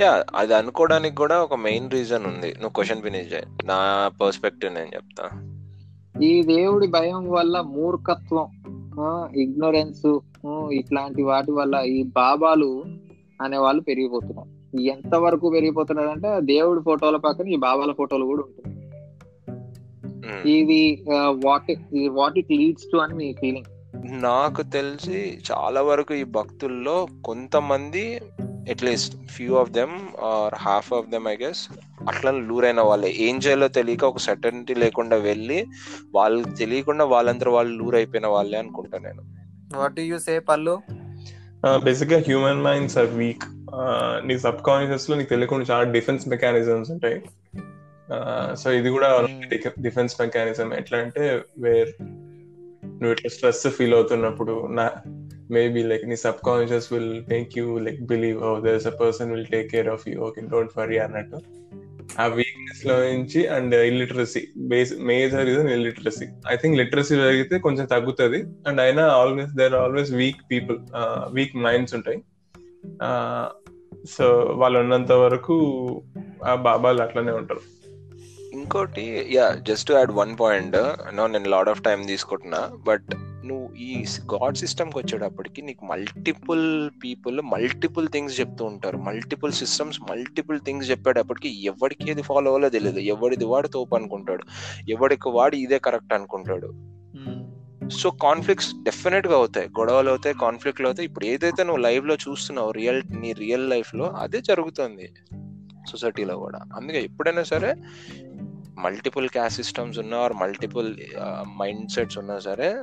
యా 0.00 0.24
అది 0.36 0.54
అనుకోవడానికి 0.54 1.16
కూడా 1.16 1.42
ఒక 1.42 1.54
మెయిన్ 1.54 1.90
రీజన్ 1.90 2.26
ఉంది. 2.26 2.46
నువ్వు 2.46 2.68
క్వశ్చన్ 2.68 3.02
ఫినిష్ 3.02 3.32
చేయి. 3.32 3.66
నా 3.66 4.10
పర్స్పెక్టివ్ 4.20 4.74
నేను 4.74 4.86
చెప్తా. 4.86 5.30
ఈ 6.22 6.42
దేవుడి 6.42 6.86
భయం 6.86 7.30
వల్ల 7.30 7.60
మూర్ఖత్వం 7.60 8.46
ఇగ్నోరెన్స్ 9.36 10.18
ఇట్లాంటి 10.72 11.22
వాటి 11.22 11.52
వల్ల 11.52 11.82
ఈ 11.86 12.02
బాబాలు 12.02 12.84
అనే 13.42 13.56
వాళ్ళు 13.56 13.82
పెరిగిపోతున్నారు. 13.82 14.80
ఎంత 14.80 15.14
వరకు 15.14 15.50
పెరిగిపోతున్నారు 15.50 16.08
అంటే 16.08 16.40
దేవుడి 16.40 16.80
ఫోటోల 16.80 17.16
పక్కన 17.16 17.48
ఈ 17.48 17.56
బాబాల 17.56 17.92
ఫోటోలు 17.92 18.24
కూడా 18.24 18.42
ఉంటుంది 18.42 18.71
మ్మ్. 20.22 20.42
ఇది 20.48 20.82
what 21.44 21.70
what 22.10 22.38
it 22.38 22.52
leads 22.52 22.88
to 22.92 22.96
అని 22.96 23.14
మీ 23.14 23.32
ఫీలింగ్ 23.40 23.68
నాకు 24.22 24.62
తెలిసి 24.62 25.18
చాలా 25.50 25.80
వరకు 25.82 26.14
ఈ 26.14 26.24
భక్తుల్లో 26.36 26.94
కొంతమంది 27.24 28.04
at least 28.70 29.14
few 29.28 29.54
of 29.54 29.70
them 29.70 29.94
are 30.22 30.54
half 30.58 30.92
of 30.92 31.08
them 31.08 31.28
I 31.28 31.36
guess 31.36 31.62
అట్లా 32.08 32.30
లూరైన 32.48 32.80
వాళ్ళే. 32.80 33.10
ఏం 33.18 33.38
చేయాలో 33.38 33.68
తెలియక 33.68 34.04
ఒక 34.04 34.18
సర్టనిటీ 34.18 34.74
లేకుండా 34.74 35.16
వెళ్ళి 35.16 35.58
వాళ్ళకి 36.14 36.54
తెలియకుండా 36.54 37.04
వాళ్ళందరూ 37.04 37.52
వాళ్ళు 37.52 37.72
లూర్ 37.82 37.94
అయిపోయిన 37.94 38.26
వాళ్ళే 38.26 38.58
అనుకుంటా 38.58 38.98
నేను. 38.98 39.22
What 39.78 40.00
you 40.00 40.18
say 40.18 40.38
Pallu 40.38 40.76
basically 41.84 42.18
human 42.18 42.62
minds 42.62 42.98
are 42.98 43.10
weak 43.14 43.44
నీ 44.26 44.38
సబ్ 44.38 44.62
కాన్షియస్లో 44.66 45.16
నీకు 45.16 45.28
తెలియకుండా 45.28 45.66
చాలా 45.70 45.84
డిఫెన్స్ 45.92 46.28
మెకానిజమ్స్ 46.28 46.90
ఉంటాయి. 46.90 47.18
సో 48.62 48.68
ఇది 48.78 48.90
కూడా 48.96 49.08
డిఫెన్స్ 49.86 50.14
మెకానిజం. 50.20 50.68
ఎట్లా 50.80 50.98
అంటే 51.04 51.24
వేర్ 51.64 51.92
నువ్వు 53.00 53.12
ఇట్లా 53.16 53.30
స్ట్రెస్ 53.36 53.62
ఫీల్ 53.76 53.94
అవుతున్నప్పుడు 53.98 54.54
నా 54.78 54.84
మేబీ 55.56 55.80
లైక్ 55.90 56.04
నీ 56.10 56.16
sub 56.24 56.42
conscious 56.48 56.86
will 56.92 57.14
make 57.32 57.50
you 57.58 57.66
like 57.86 58.00
believe 58.12 58.38
others 58.66 58.86
a 58.92 58.94
person 59.00 59.32
will 59.34 59.50
take 59.54 59.68
care 59.72 59.90
of 59.94 60.04
you 60.08 60.16
okay 60.26 60.44
don't 60.52 60.76
worry 60.80 60.98
అన్నట్టు. 60.98 61.40
ఆ 62.20 62.24
వీక్నెస్లో 62.38 62.94
నుంచి 63.10 63.40
and 63.56 63.74
illiteracy 63.90 64.42
base 64.70 64.92
major 65.10 65.44
reason 65.50 65.68
illiteracy 65.68 66.26
I 66.52 66.56
think 66.56 66.76
literacy 66.82 67.14
పెరిగితే 67.16 67.58
కొంచెం 67.58 67.86
తగ్గుతుంది. 67.94 68.40
అండ్ 68.68 68.80
అయినా 68.80 69.04
always 69.20 69.52
there 69.60 69.76
always 69.82 70.12
weak 70.20 70.42
people 70.50 70.78
weak 71.32 71.54
minds 71.66 71.94
ఉంటాయి. 71.94 72.20
So 74.14 74.26
వాళ్ళు 74.60 74.78
ఉన్నంత 74.78 75.12
వరకు 75.24 75.56
ఆ 76.46 76.54
బాబాలు 76.68 77.02
అట్లనే 77.02 77.32
ఉంటారు. 77.32 77.62
ఇంకోటి 78.52 79.26
yeah 79.30 79.54
just 79.68 79.92
add 79.92 80.12
one 80.12 80.36
point 80.40 80.76
no 81.16 81.26
నేను 81.26 81.48
లాడ్ 81.48 81.68
ఆఫ్ 81.68 81.82
టైం 81.82 82.02
తీసుకుంటున్నా 82.02 82.70
బట్ 82.74 83.02
నువ్వు 83.44 83.74
ఈ 83.74 84.04
గాడ్ 84.34 84.56
సిస్టమ్కి 84.56 84.98
వచ్చేటప్పటికి 84.98 85.62
నీకు 85.62 85.84
మల్టిపుల్ 85.84 86.90
పీపుల్ 87.04 87.40
మల్టిపుల్ 87.40 88.08
థింగ్స్ 88.08 88.40
చెప్తూ 88.40 88.64
ఉంటారు. 88.64 88.96
మల్టిపుల్ 88.96 89.52
సిస్టమ్స్ 89.52 90.00
మల్టిపుల్ 90.10 90.60
థింగ్స్ 90.60 90.90
చెప్పేటప్పటికి 90.90 91.64
ఎవరికి 91.64 92.10
ఏది 92.10 92.22
ఫాలో 92.22 92.46
అవ్వాలో 92.46 92.68
తెలియదు 92.68 92.98
ఎవడిది 92.98 93.44
వాడు 93.44 93.68
తోపు 93.68 93.94
అనుకుంటాడు. 93.94 94.44
ఎవడికి 94.88 95.28
వాడు 95.28 95.56
ఇదే 95.56 95.78
కరెక్ట్ 95.78 96.14
అనుకుంటాడు. 96.14 96.72
సో 97.88 98.10
కాన్ఫ్లిక్ట్స్ 98.10 98.74
డెఫినెట్గా 98.82 99.34
అవుతాయి. 99.34 99.68
గొడవలు 99.68 100.08
అవుతాయి 100.08 100.36
కాన్ఫ్లిక్ట్లు 100.40 100.86
అవుతాయి. 100.86 101.08
ఇప్పుడు 101.08 101.24
ఏదైతే 101.24 101.64
నువ్వు 101.64 101.82
లైవ్లో 101.82 102.14
చూస్తున్నావు 102.14 102.70
రియల్ 102.70 103.02
నీ 103.20 103.32
రియల్ 103.32 103.70
లైఫ్లో 103.70 104.04
అదే 104.04 104.40
జరుగుతుంది. 104.40 105.12
సొసైటీలో 105.90 106.36
కూడా. 106.36 106.60
అందుకే 106.76 107.02
ఎప్పుడైనా 107.02 107.42
సరే 107.42 107.74
మల్టిపుల్ 108.78 109.28
క్యాస్ట్ 109.28 109.56
సిస్టమ్స్ 109.56 109.98
ఉన్నా 109.98 110.18
ఆర్ 110.18 110.32
మల్టిపుల్ 110.32 110.96
మైండ్ 111.58 111.90
సెట్స్ 111.90 112.18
ఉన్నా 112.18 112.38
సరే 112.38 112.82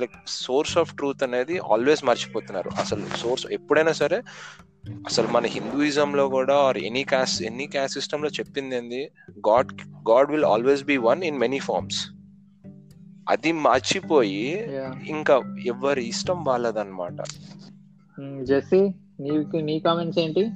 లైక్ 0.00 0.12
సోర్స్ 0.26 0.78
ఆఫ్ 0.78 0.96
ట్రూత్ 0.96 1.22
అనేది 1.22 1.58
ఆల్వేస్ 1.58 2.04
మర్చిపోతున్నారు. 2.04 2.70
అసలు 2.78 3.16
సోర్స్ 3.16 3.46
ఎప్పుడైనా 3.46 3.92
సరే 3.92 4.22
అసలు 4.90 5.28
మన 5.28 5.46
హిందూయిజం 5.46 6.16
లో 6.16 6.28
కూడా 6.28 6.56
or 6.56 6.78
any 6.78 7.04
caste 7.04 7.42
any 7.42 7.66
caste 7.66 7.94
సిస్టమ్లో 7.94 8.28
చెప్పింది 8.28 8.76
ఏంది? 8.76 9.10
God 9.48 9.72
god 10.10 10.30
will 10.30 10.44
always 10.44 10.84
be 10.84 10.96
one 10.96 11.24
in 11.24 11.38
many 11.38 11.58
forms 11.58 12.08
అది 13.28 13.52
మర్చిపోయి 13.52 14.64
ఇంకా 15.06 15.56
ఎవరి 15.66 16.08
ఇష్టం 16.08 16.44
వాళ్ళదన్నమాట. 16.44 17.22
జెస్సీ 18.42 18.80
నీకు 19.20 19.56
నీ 19.56 19.78
కామెంట్స్ 19.78 20.18
ఏంటి? 20.18 20.50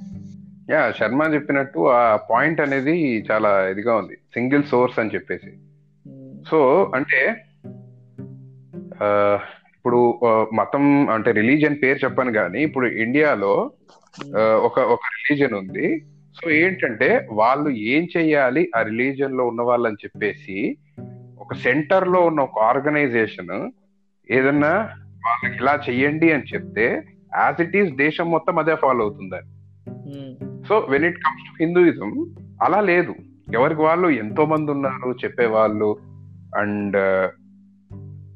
యా 0.71 0.91
శర్మ 0.91 1.23
చెప్పినట్టు 1.33 1.79
ఆ 1.89 2.19
పాయింట్ 2.31 2.61
అనేది 2.61 3.25
చాలా 3.31 3.67
ఇదిగా 3.67 3.95
ఉంది. 3.95 4.15
సింగిల్ 4.15 4.63
సోర్స్ 4.63 4.99
అని 4.99 5.09
చెప్పేసి. 5.09 5.51
సో 6.49 6.91
అంటే 6.95 7.45
ఇప్పుడు 9.75 10.19
మతం 10.53 11.09
అంటే 11.09 11.31
రిలీజియన్ 11.31 11.77
పేరు 11.83 11.99
చెప్పాను 12.03 12.31
కానీ 12.31 12.61
ఇప్పుడు 12.61 12.87
ఇండియాలో 12.87 13.71
ఒక 14.35 14.79
ఒక 14.79 14.99
రిలీజియన్ 15.15 15.53
ఉంది. 15.53 16.05
సో 16.35 16.51
ఏంటంటే 16.51 17.27
వాళ్ళు 17.31 17.69
ఏం 17.69 18.07
చెయ్యాలి? 18.17 18.71
ఆ 18.77 18.81
రిలీజియన్లో 18.81 19.47
ఉన్న 19.47 19.61
వాళ్ళని 19.61 19.95
చెప్పేసి 20.05 20.77
ఒక 21.39 21.53
సెంటర్లో 21.53 22.21
ఉన్న 22.21 22.39
ఒక 22.39 22.59
ఆర్గనైజేషన్ 22.59 23.71
ఏదన్నా 24.31 24.73
వాళ్ళకి 25.27 25.57
ఇలా 25.61 25.79
చెయ్యండి 25.89 26.31
అని 26.31 26.43
చెప్తే 26.53 27.03
యాజ్ 27.35 27.61
ఇట్ 27.61 27.77
ఈస్ 27.77 27.91
దేశం 27.95 28.31
మొత్తం 28.31 28.59
అదే 28.59 28.75
ఫాలో 28.75 29.01
అవుతుందని. 29.01 29.49
So 30.67 30.87
when 30.89 31.05
it 31.05 31.17
comes 31.17 31.43
to 31.47 31.63
Hinduism 31.63 32.11
అలా 32.63 32.81
లేదు. 32.81 33.15
ఎవరికి 33.53 33.81
వాళ్ళు 33.81 34.07
ఎంతో 34.07 34.45
మంది 34.45 34.71
ఉన్నారు 34.71 35.11
చెప్పేవాళ్ళు. 35.23 35.97
అండ్ 36.57 36.97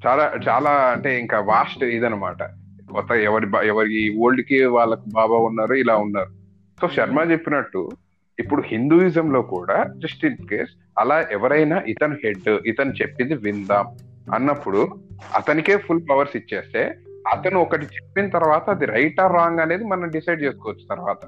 చాలా 0.06 0.34
చాలా 0.48 0.70
అంటే 0.70 1.20
ఇంకా 1.20 1.40
వాస్ట్ 1.40 1.84
ఇదనమాట 1.84 2.44
కొత్త 2.94 3.12
ఎవరి 3.12 3.48
ఎవరి 3.68 4.18
ఓల్డ్కి 4.20 4.64
వాళ్ళకి 4.64 5.02
బాబా 5.14 5.38
ఉన్నారు 5.38 5.74
ఇలా 5.74 5.96
ఉన్నారు. 5.98 6.30
సో 6.82 6.88
శర్మ 6.88 7.32
చెప్పినట్టు 7.32 7.92
ఇప్పుడు 8.40 8.62
హిందూయిజం 8.66 9.34
లో 9.34 9.42
కూడా 9.42 9.86
జస్ట్ 9.98 10.26
ఇన్ 10.26 10.48
కేస్ 10.48 10.70
అలా 11.00 11.26
ఎవరైనా 11.32 11.84
ఇతను 11.88 12.16
హెడ్ 12.26 12.50
ఇతను 12.66 12.92
చెప్పింది 12.92 13.34
విందాం 13.34 13.86
అన్నప్పుడు 14.34 14.96
అతనికే 15.36 15.78
ఫుల్ 15.78 16.02
పవర్స్ 16.10 16.38
ఇచ్చేస్తే 16.38 16.96
అతను 17.32 17.60
ఒకటి 17.60 17.86
చెప్పిన 17.86 18.30
తర్వాత 18.30 18.70
అది 18.70 18.86
రైట్ 18.86 19.20
ఆర్ 19.22 19.34
రాంగ్ 19.34 19.60
అనేది 19.60 19.84
మనం 19.84 20.10
డిసైడ్ 20.10 20.42
చేసుకోవచ్చు 20.42 20.86
తర్వాత. 20.90 21.22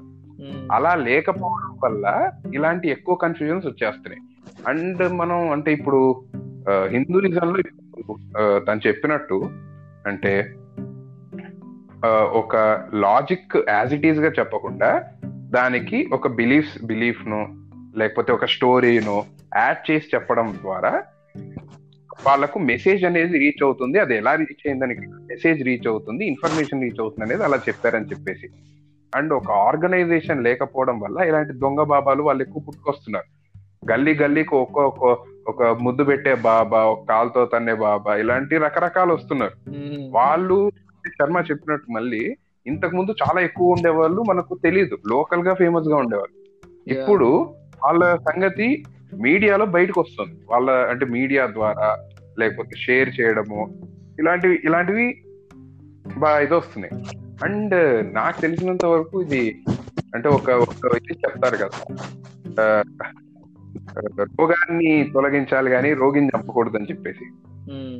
అలా 0.72 0.94
లేకపోవడం 0.94 1.78
వల్ల 1.84 2.32
ఇలాంటి 2.54 2.88
ఎక్కువ 2.88 3.14
కన్ఫ్యూజన్స్ 3.14 3.66
వచ్చేస్తున్నాయి. 3.66 4.22
అండ్ 4.68 5.12
మనం 5.12 5.50
అంటే 5.50 5.72
ఇప్పుడు 5.72 6.24
హిందూయిజం 6.86 7.54
లో 7.54 7.62
తను 8.58 8.80
చెప్పినట్టు 8.86 9.50
అంటే 10.06 10.54
ఒక 12.32 12.56
లాజిక్ 12.94 13.56
యాజ్ 13.68 13.94
ఇట్ 13.94 14.06
ఈస్గా 14.06 14.30
చెప్పకుండా 14.38 15.02
దానికి 15.28 16.08
ఒక 16.12 16.28
బిలీఫ్ 16.28 16.84
బిలీఫ్ను 16.84 17.40
లేకపోతే 17.96 18.32
ఒక 18.32 18.44
స్టోరీను 18.44 19.24
యాడ్ 19.56 19.90
చేసి 19.90 20.06
చెప్పడం 20.14 20.58
ద్వారా 20.62 21.02
వాళ్ళకు 22.26 22.58
మెసేజ్ 22.58 23.04
అనేది 23.04 23.38
రీచ్ 23.38 23.62
అవుతుంది. 23.62 23.98
అది 23.98 24.16
ఎలా 24.16 24.34
రీచ్ 24.34 24.66
అయిందని 24.66 24.94
మెసేజ్ 25.06 25.62
రీచ్ 25.64 25.88
అవుతుంది 25.88 26.26
ఇన్ఫర్మేషన్ 26.26 26.82
రీచ్ 26.82 27.00
అవుతుంది 27.00 27.24
అనేది 27.24 27.44
అలా 27.44 27.56
చెప్పారని 27.56 28.04
చెప్పేసి. 28.04 28.50
అండ్ 29.16 29.32
ఒక 29.32 29.50
ఆర్గనైజేషన్ 29.50 30.44
లేకపోవడం 30.44 31.00
వల్ల 31.00 31.18
ఇలాంటి 31.20 31.52
దొంగ 31.52 31.82
బాబాలు 31.82 32.22
వాళ్ళు 32.22 32.42
ఎక్కువ 32.42 32.62
పుట్టుకొస్తున్నారు. 32.62 33.28
గల్లీ 33.92 34.14
గల్లీకి 34.14 34.54
ఒక్కొక్క 34.54 35.16
ఒక 35.48 35.62
ముద్దు 35.62 36.04
పెట్టే 36.04 36.34
బాబా 36.34 36.82
ఒక 36.82 37.08
కాలుతో 37.08 37.44
తన్నే 37.44 37.74
బాబా 37.74 38.16
ఇలాంటి 38.16 38.58
రకరకాలు 38.58 39.14
వస్తున్నారు. 39.14 39.52
వాళ్ళు 40.10 40.70
శర్మ 41.08 41.38
చెప్పినట్టు 41.50 41.92
మళ్ళీ 41.92 42.36
ఇంతకు 42.66 42.96
ముందు 42.96 43.14
చాలా 43.22 43.40
ఎక్కువ 43.40 43.72
ఉండేవాళ్ళు 43.72 44.22
మనకు 44.22 44.58
తెలియదు 44.62 44.98
లోకల్గా 45.08 45.54
ఫేమస్గా 45.54 45.96
ఉండేవాళ్ళు. 45.96 46.36
ఇప్పుడు 46.92 47.54
వాళ్ళ 47.84 48.16
సంగతి 48.16 48.84
మీడియాలో 49.14 49.66
బయటకు 49.66 50.00
వస్తుంది. 50.00 50.36
వాళ్ళ 50.50 50.70
అంటే 50.70 51.06
మీడియా 51.06 51.46
ద్వారా 51.46 51.98
లేకపోతే 52.38 52.76
షేర్ 52.76 53.10
చేయడము 53.20 53.80
ఇలాంటివి 54.18 54.60
ఇలాంటివి 54.64 55.24
బాగా 56.18 56.38
ఇది 56.38 56.54
వస్తున్నాయి 56.54 56.94
అండ్ 57.44 57.74
నాకు 58.14 58.40
తెలిసినంత 58.40 58.84
వరకు 58.84 59.22
ఇది 59.22 59.62
అంటే 60.14 60.28
ఒక 60.28 60.50
ఒక 60.50 60.96
ఇది 60.96 61.18
చెప్తారు 61.18 61.56
కదా 61.56 61.78
రోగాన్ని 64.20 65.10
తొలగించాలి 65.14 65.70
కానీ 65.70 65.92
రోగిని 65.92 66.30
చంపకూడదు 66.36 66.76
అని 66.76 66.86
చెప్పేసి 66.90 67.26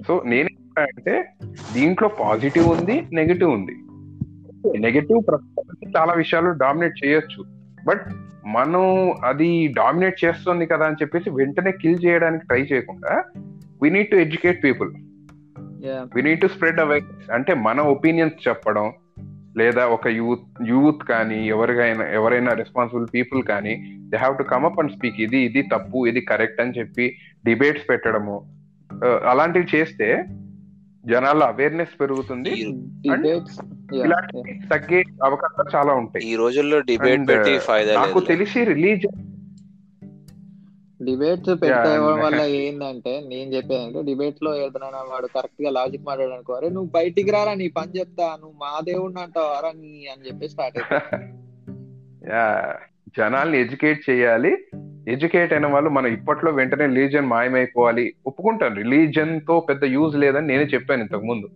సో 0.07 0.23
నేను 0.27 0.49
అంటే 0.81 1.29
దీంట్లో 1.73 2.09
పాజిటివ్ 2.09 2.67
ఉంది 2.67 3.09
నెగిటివ్ 3.13 3.51
ఉంది. 3.51 3.75
నెగిటివ్ 4.79 5.21
చాలా 5.97 6.13
విషయాలు 6.13 6.51
డామినేట్ 6.51 7.07
చేయొచ్చు. 7.07 7.45
బట్ 7.87 8.05
మనం 8.47 9.13
అది 9.25 9.69
డామినేట్ 9.69 10.25
చేస్తుంది 10.25 10.67
కదా 10.67 10.87
అని 10.87 10.97
చెప్పేసి 11.03 11.31
వెంటనే 11.31 11.73
కిల్ 11.73 12.05
చేయడానికి 12.05 12.47
ట్రై 12.47 12.63
చేయకుండా 12.63 13.25
we 13.83 13.91
need 13.91 14.11
to 14.11 14.17
educate 14.17 14.65
people 14.65 14.91
we 16.15 16.23
need 16.23 16.41
to 16.41 16.47
spread 16.47 16.81
awareness 16.81 17.31
అంటే 17.31 17.55
మన 17.55 17.81
ఒపీనియన్స్ 17.81 18.49
చెప్పడం 18.49 18.93
లేదా 19.61 19.83
ఒక 19.95 20.09
యూత్ 20.19 20.47
యూత్ 20.71 21.03
కానీ 21.11 21.39
ఎవరికైనా 21.55 22.05
ఎవరైనా 22.19 22.53
రెస్పాన్సిబుల్ 22.61 23.07
పీపుల్ 23.15 23.43
కానీ 23.51 23.75
they 24.13 24.17
have 24.23 24.37
to 24.39 24.45
come 24.53 24.67
up 24.69 24.79
and 24.81 24.95
speak 24.97 25.19
ఇది 25.27 25.41
ఇది 25.49 25.63
తప్పు 25.73 26.07
ఇది 26.11 26.21
కరెక్ట్ 26.31 26.63
అని 26.65 26.77
చెప్పి 26.79 27.07
డిబేట్స్ 27.49 27.89
పెట్టడము. 27.91 28.37
అలాంటివి 29.33 29.67
చేస్తే 29.75 30.09
జనాల్లో 31.05 31.45
అవేర్నెస్ 31.53 31.95
పెరుగుతుంది. 32.01 32.51
తగ్గే 34.73 35.01
అవకాశాలు 35.29 35.71
చాలా 35.77 35.93
ఉంటాయి. 36.03 36.25
ఈ 36.33 36.35
రోజుల్లో 36.43 36.81
డిబేట్ 36.91 37.25
పెట్టి 37.31 37.55
ఫైదా 37.69 37.95
నాకు 38.01 38.21
తెలిసి 38.33 38.61
రిలీజియన్ 38.73 39.21
డిబేట్స్ 41.05 41.63
పెట్టడం 41.63 42.21
వల్ల 42.21 42.41
ఏంటంటే 42.41 43.23
నేను 43.27 43.51
చెప్పేదంటే 43.51 44.03
డిబేట్లో 44.03 44.57
ఏదైనా 44.57 44.87
వాడు 44.87 45.27
కరెక్ట్గా 45.27 45.71
లాజిక్ 45.71 46.03
మాట్లాడనుకో 46.03 46.53
అరే 46.53 46.69
నువ్వు 46.69 46.91
బయటికి 46.95 47.31
రారా 47.31 47.55
నీ 47.55 47.69
పని 47.69 47.99
చెప్తా 47.99 48.37
నువ్వు 48.41 48.55
మా 48.57 48.81
దేవుడిని 48.81 49.21
అంటావు 49.21 49.47
అరా 49.47 49.69
నీ? 49.69 50.07
అని 50.07 50.29
చెప్పి 50.29 50.49
స్టార్ట్ 50.49 50.79
యా 52.29 52.75
జనాల్ని 53.19 53.61
ఎడ్యుకేట్ 53.61 54.11
చేయాలి. 54.11 54.57
ఎడ్యుకేట్ 55.09 55.53
అయిన 55.53 55.67
వాళ్ళు 55.67 55.91
మనం 55.91 56.07
ఇప్పట్లో 56.07 56.51
వెంటనే 56.51 56.87
రిలీజియన్ 56.87 57.27
మాయమైపోవాలి. 57.27 58.15
ఒప్పుకుంటాను 58.27 58.75
రిలీజియన్తో 58.75 59.61
పెద్ద 59.61 59.85
యూజ్ 59.85 60.17
లేదని 60.17 60.47
నేనే 60.47 60.65
చెప్పాను 60.65 61.03
ఇంతకు 61.03 61.21
ముందు. 61.21 61.49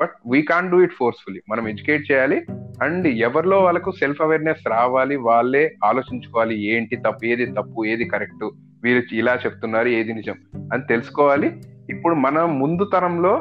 But 0.00 0.10
we 0.26 0.42
can 0.42 0.70
do 0.70 0.82
it 0.82 0.92
forcefully 0.92 1.40
మనం 1.48 1.68
ఎడ్యుకేట్ 1.68 2.12
చేయాలి. 2.12 2.46
అండ్ 2.82 3.08
ఎవరిలో 3.08 3.60
వాళ్ళకు 3.60 3.90
సెల్ఫ్ 3.90 4.22
అవేర్నెస్ 4.22 4.68
రావాలి 4.68 5.16
వాళ్ళే 5.16 5.74
ఆలోచించుకోవాలి 5.84 6.64
ఏంటి 6.64 6.96
తప్పు 6.96 7.24
ఏది 7.24 7.46
తప్పు 7.46 7.84
ఏది 7.84 8.04
కరెక్ట్ 8.04 8.50
వీరు 8.84 9.14
ఇలా 9.14 9.34
చెప్తున్నారు 9.34 9.88
ఏది 9.88 10.12
నిజం 10.12 10.34
అని 10.72 10.82
తెలుసుకోవాలి. 10.88 11.48
ఇప్పుడు 11.90 12.14
మన 12.14 12.44
ముందు 12.60 12.84
తరంలో 12.92 13.34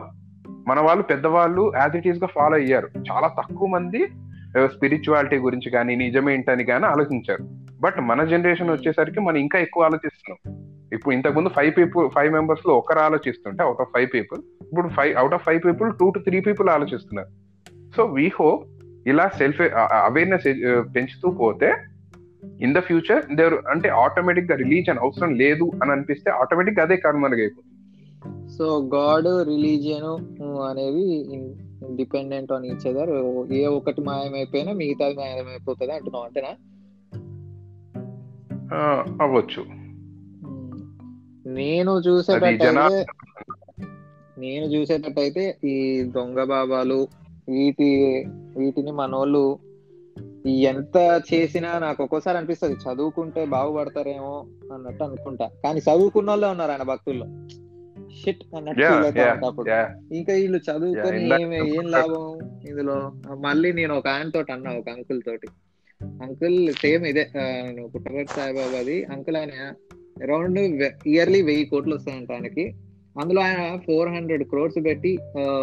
మన 0.67 0.79
వాళ్ళు 0.79 1.03
పెద్దవాళ్ళు 1.03 1.73
యాజ్ 1.75 1.95
ఇట్ 1.95 2.07
ఈస్గా 2.07 2.27
ఫాలో 2.27 2.55
అయ్యారు. 2.55 2.89
చాలా 3.11 3.27
తక్కువ 3.27 3.67
మంది 3.67 4.07
స్పిరిచువాలిటీ 4.65 5.37
గురించి 5.37 5.69
కానీ 5.71 5.95
నిజమేంటని 5.95 6.63
కానీ 6.63 6.85
ఆలోచించారు. 6.85 7.43
బట్ 7.81 7.99
మన 7.99 8.23
జనరేషన్ 8.23 8.69
వచ్చేసరికి 8.69 9.19
మనం 9.19 9.37
ఇంకా 9.37 9.59
ఎక్కువ 9.59 9.83
ఆలోచిస్తున్నాం. 9.83 10.63
ఇప్పుడు 10.93 11.15
ఇంతకుముందు 11.15 11.49
ఫైవ్ 11.49 11.73
పీపుల్ 11.77 12.09
ఫైవ్ 12.09 12.33
మెంబర్స్లో 12.33 12.73
ఒకరు 12.73 12.99
ఆలోచిస్తుంటే 12.99 13.63
అవుట్ 13.63 13.81
ఆఫ్ 13.81 13.89
ఫైవ్ 13.95 14.09
పీపుల్ 14.13 14.41
ఇప్పుడు 14.61 14.87
five 14.87 15.17
out 15.17 15.33
of 15.33 15.43
five 15.45 15.61
people 15.65 15.91
two 15.99 16.09
to 16.09 16.19
three 16.19 16.39
people 16.39 16.69
ఆలోచిస్తున్నారు. 16.69 17.27
సో 17.97 18.05
వీ 18.05 18.31
హోప్ 18.39 18.67
ఇలా 19.07 19.27
సెల్ఫ్ 19.27 19.61
అవేర్నెస్ 19.93 20.43
పెంచుతూ 20.95 21.31
పోతే 21.31 21.73
ఇన్ 22.65 22.75
ద 22.77 22.81
ఫ్యూచర్ 22.87 23.23
దేర్ 23.35 23.55
అంటే 23.73 23.89
ఆటోమేటిక్గా 24.03 24.55
రిలీజన్ 24.63 25.01
అవసరం 25.05 25.31
లేదు 25.43 25.65
అని 25.81 25.91
అనిపిస్తే 25.91 26.29
ఆటోమేటిక్ 26.41 26.83
అదే 26.85 26.97
కనుమరుగు 27.05 27.43
అయిపోతుంది. 27.45 27.69
సో 28.57 28.65
గాడ్ 28.95 29.29
రిలీజియన్ 29.47 30.11
అనేవి 30.69 31.07
డిపెండెంట్ 31.95 32.51
ఆన్ 32.53 32.65
ఈచ్ 32.65 32.87
అదర్ 32.87 33.11
ఏ 33.53 33.63
ఒకటి 33.77 34.01
మాయమైపోయినా 34.01 34.73
మిగతాది 34.81 35.15
మాయమైపోతుంది 35.21 35.93
అంటున్నావు 35.93 36.25
అంటేనా 36.25 36.53
అవ్వచ్చు. 39.23 39.63
నేను 41.59 41.91
అది 41.95 42.07
చూసేటట్టయితే 42.07 42.65
జనా 42.65 42.85
నేను 44.37 44.65
చూసేటట్టయితే 44.65 45.43
ఈ 45.65 45.75
దొంగ 46.15 46.43
బాబాలు 46.43 46.99
వీటి 47.49 47.89
వీటిని 48.57 48.91
మనోళ్ళు 48.91 49.43
ఎంత 50.49 51.21
చేసినా 51.33 51.79
నాకు 51.79 52.03
ఒక్కోసారి 52.03 52.37
అనిపిస్తుంది 52.37 52.75
చదువుకుంటే 52.75 53.45
బాగుపడతారేమో 53.45 54.45
అన్నట్టు 54.73 55.03
అనుకుంటా. 55.03 55.49
కానీ 55.63 55.79
చదువుకున్న 55.79 56.29
వాళ్ళే 56.29 56.47
ఉన్నారు 56.47 56.71
ఆయన 56.71 56.81
భక్తుల్లో. 56.81 57.25
షిట్ 58.23 58.55
అన్నట్టు 58.55 58.81
ఇంకా 60.13 60.33
వీళ్ళు 60.33 60.57
చదువుకొని 60.57 61.75
ఏం 61.75 61.91
లాభం 61.91 62.39
ఇందులో? 62.69 63.11
మళ్ళీ 63.35 63.73
నేను 63.73 63.95
ఒక 63.95 64.07
ఆయన 64.07 64.29
తోటి 64.29 64.51
అన్నా 64.51 64.71
ఒక 64.71 64.89
అంకుల్ 64.89 65.21
తోటి. 65.25 65.47
అంకుల్ 66.03 66.73
సేమ్ 66.73 67.05
ఇదే 67.05 67.23
పుట్టపర్తి 67.95 68.33
సాయిబాబాది. 68.35 69.05
అంకుల్ 69.05 69.35
ఆయన 69.35 69.73
అరౌండ్ 70.23 70.59
ఇయర్లీ 71.07 71.41
వెయ్యి 71.41 71.65
కోట్లు 71.65 71.95
వస్తాయంట 71.95 72.31
ఆయనకి. 72.31 72.75
అందులో 73.21 73.41
ఆయన 73.41 73.77
ఫోర్ 73.77 74.09
హండ్రెడ్ 74.09 74.43
క్రోర్స్ 74.43 74.85
పెట్టి 74.85 75.17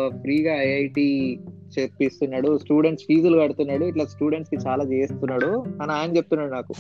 ఫ్రీగా 0.09 0.55
ఐఐటి 0.55 1.41
చెప్పిస్తున్నాడు. 1.79 2.59
స్టూడెంట్స్ 2.59 3.05
ఫీజులు 3.05 3.39
కడుతున్నాడు. 3.39 3.85
ఇట్లా 3.85 4.05
స్టూడెంట్స్కి 4.05 4.69
చాలా 4.69 4.85
చేస్తున్నాడు 4.85 5.65
అని 5.83 5.93
ఆయన 5.93 6.17
చెప్తున్నాడు 6.17 6.51
నాకు. 6.51 6.75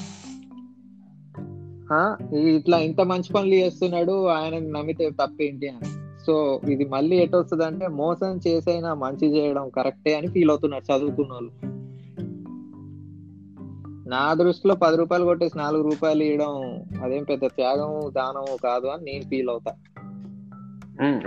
ఆ, 1.92 2.16
ఇట్లా 2.38 2.78
ఇంత 2.78 3.00
మంచి 3.00 3.32
పనులు 3.32 3.54
చేస్తున్నాడు 3.54 4.26
ఆయన 4.26 4.58
నమ్మితే 4.58 5.10
తప్పేంటి 5.10 5.68
అని. 5.68 5.88
సో 6.26 6.60
ఇది 6.68 6.84
మళ్ళీ 6.84 7.16
ఎటు 7.16 7.36
వస్తుంది 7.36 7.64
అంటే 7.64 7.88
మోసం 7.88 8.40
చేసైనా 8.46 8.94
మంచి 8.94 9.36
చేయడం 9.36 9.68
కరెక్టే 9.68 10.14
అని 10.14 10.26
ఫీల్ 10.26 10.50
అవుతున్నారు 10.50 10.96
చదువుకున్న 10.96 11.32
వాళ్ళు 11.32 11.70
నా 14.08 14.34
దృష్టిలో 14.34 14.74
పది 14.74 14.96
రూపాయలు 14.96 15.24
కొట్టేసి 15.24 15.58
నాలుగు 15.58 15.82
రూపాయలు 15.82 16.22
ఇవ్వడం 16.22 16.82
అదేం 17.04 17.24
పెద్ద 17.24 17.46
త్యాగం 17.46 18.12
దానం 18.16 18.56
కాదు 18.64 18.86
అని 18.86 19.04
నేను 19.04 19.24
ఫీల్ 19.24 19.48
అవుతా. 19.48 19.74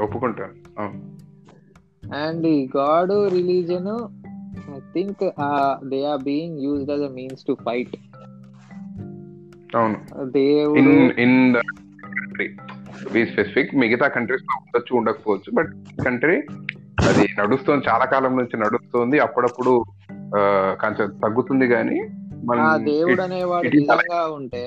ఒప్పుకుంటాను. 0.02 0.56
అవును. 0.80 1.00
అండ్ 2.16 2.48
ఈ 2.48 2.70
god 2.78 3.34
religion 3.34 3.92
I 4.76 4.80
think 4.94 5.24
they 5.90 6.06
are 6.06 6.22
being 6.22 6.60
used 6.60 6.92
as 6.92 7.02
a 7.02 7.12
means 7.14 7.44
to 7.46 7.58
fight 7.66 7.96
అవును. 9.76 9.98
దేవుడు 10.32 10.80
in 10.80 11.12
in 11.20 11.54
the 11.54 11.58
country 11.58 12.48
be 13.14 13.26
specific 13.26 13.76
మిగతా 13.76 14.08
కంట్రీస్లో 14.08 14.56
ఉండొచ్చు 14.58 14.98
ఉండకపోవచ్చు 14.98 15.50
బట్ 15.54 15.72
కంట్రీ 16.06 16.38
అది 17.08 17.28
నడుస్తుంది 17.40 17.86
చాలా 17.90 18.06
కాలం 18.06 18.38
నుంచి 18.38 18.58
నడుస్తుంది. 18.58 19.20
అప్పుడప్పుడు 19.20 19.84
కొంచెం 20.82 21.08
తగ్గుతుంది 21.24 21.68
కానీ 21.68 21.98
దేవుడు 22.84 23.22
అనేవాడు 23.22 23.68
నిజంగా 23.68 24.28
ఉంటే 24.28 24.64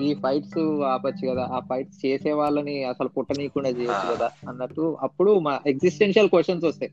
ఈ 0.00 0.14
ఫైట్స్ 0.14 0.58
ఆపచ్చు 0.82 1.28
కదా. 1.28 1.48
ఆ 1.52 1.58
ఫైట్స్ 1.58 2.06
చేసే 2.06 2.32
వాళ్ళని 2.32 2.84
అసలు 2.84 3.08
పుట్టనీయకుండా 3.08 3.68
చేయొచ్చు 3.68 4.14
కదా 4.14 4.30
అన్నట్టు 4.48 4.96
అప్పుడు 5.02 5.38
మా 5.38 5.60
ఎగ్జిస్టెన్షియల్ 5.66 6.28
క్వశ్చన్స్ 6.28 6.64
వస్తాయి. 6.64 6.92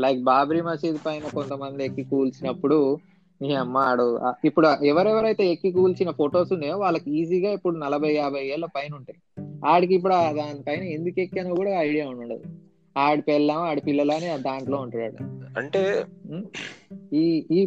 లైక్ 0.00 0.20
బాబ్రీ 0.22 0.60
మసీద్ 0.60 0.98
పైన 1.06 1.22
కొంతమంది 1.34 1.84
ఎక్కి 1.84 2.02
కూల్చినప్పుడు 2.02 2.98
నీ 3.42 3.54
అమ్మ 3.54 3.78
ఆడు. 3.78 4.20
ఇప్పుడు 4.44 4.84
ఎవరెవరైతే 4.84 5.46
ఎక్కి 5.46 5.72
కూల్చిన 5.72 6.10
ఫొటోస్ 6.10 6.52
ఉన్నాయో 6.52 6.78
వాళ్ళకి 6.78 7.10
ఈజీగా 7.10 7.50
ఇప్పుడు 7.50 7.76
నలభై 7.76 8.14
యాభై 8.14 8.42
ఏళ్ళ 8.44 8.66
పైన 8.66 8.94
ఉంటాయి. 8.94 9.18
ఆడికి 9.66 9.94
ఇప్పుడు 9.94 10.14
దానిపైన 10.14 10.82
ఎందుకు 10.82 11.20
ఎక్కానో 11.20 11.54
కూడా 11.54 11.70
ఐడియా 11.70 12.08
ఉండదు. 12.08 12.40
ఆడి 12.98 13.22
పెళ్ళాం 13.22 13.58
ఆడి 13.58 13.80
పిల్లలని 13.80 14.42
దాంట్లో 14.42 14.78
ఉంటాడు. 14.78 15.22
అంటే 15.58 16.04
ఈ 17.12 17.46
ఈ 17.50 17.66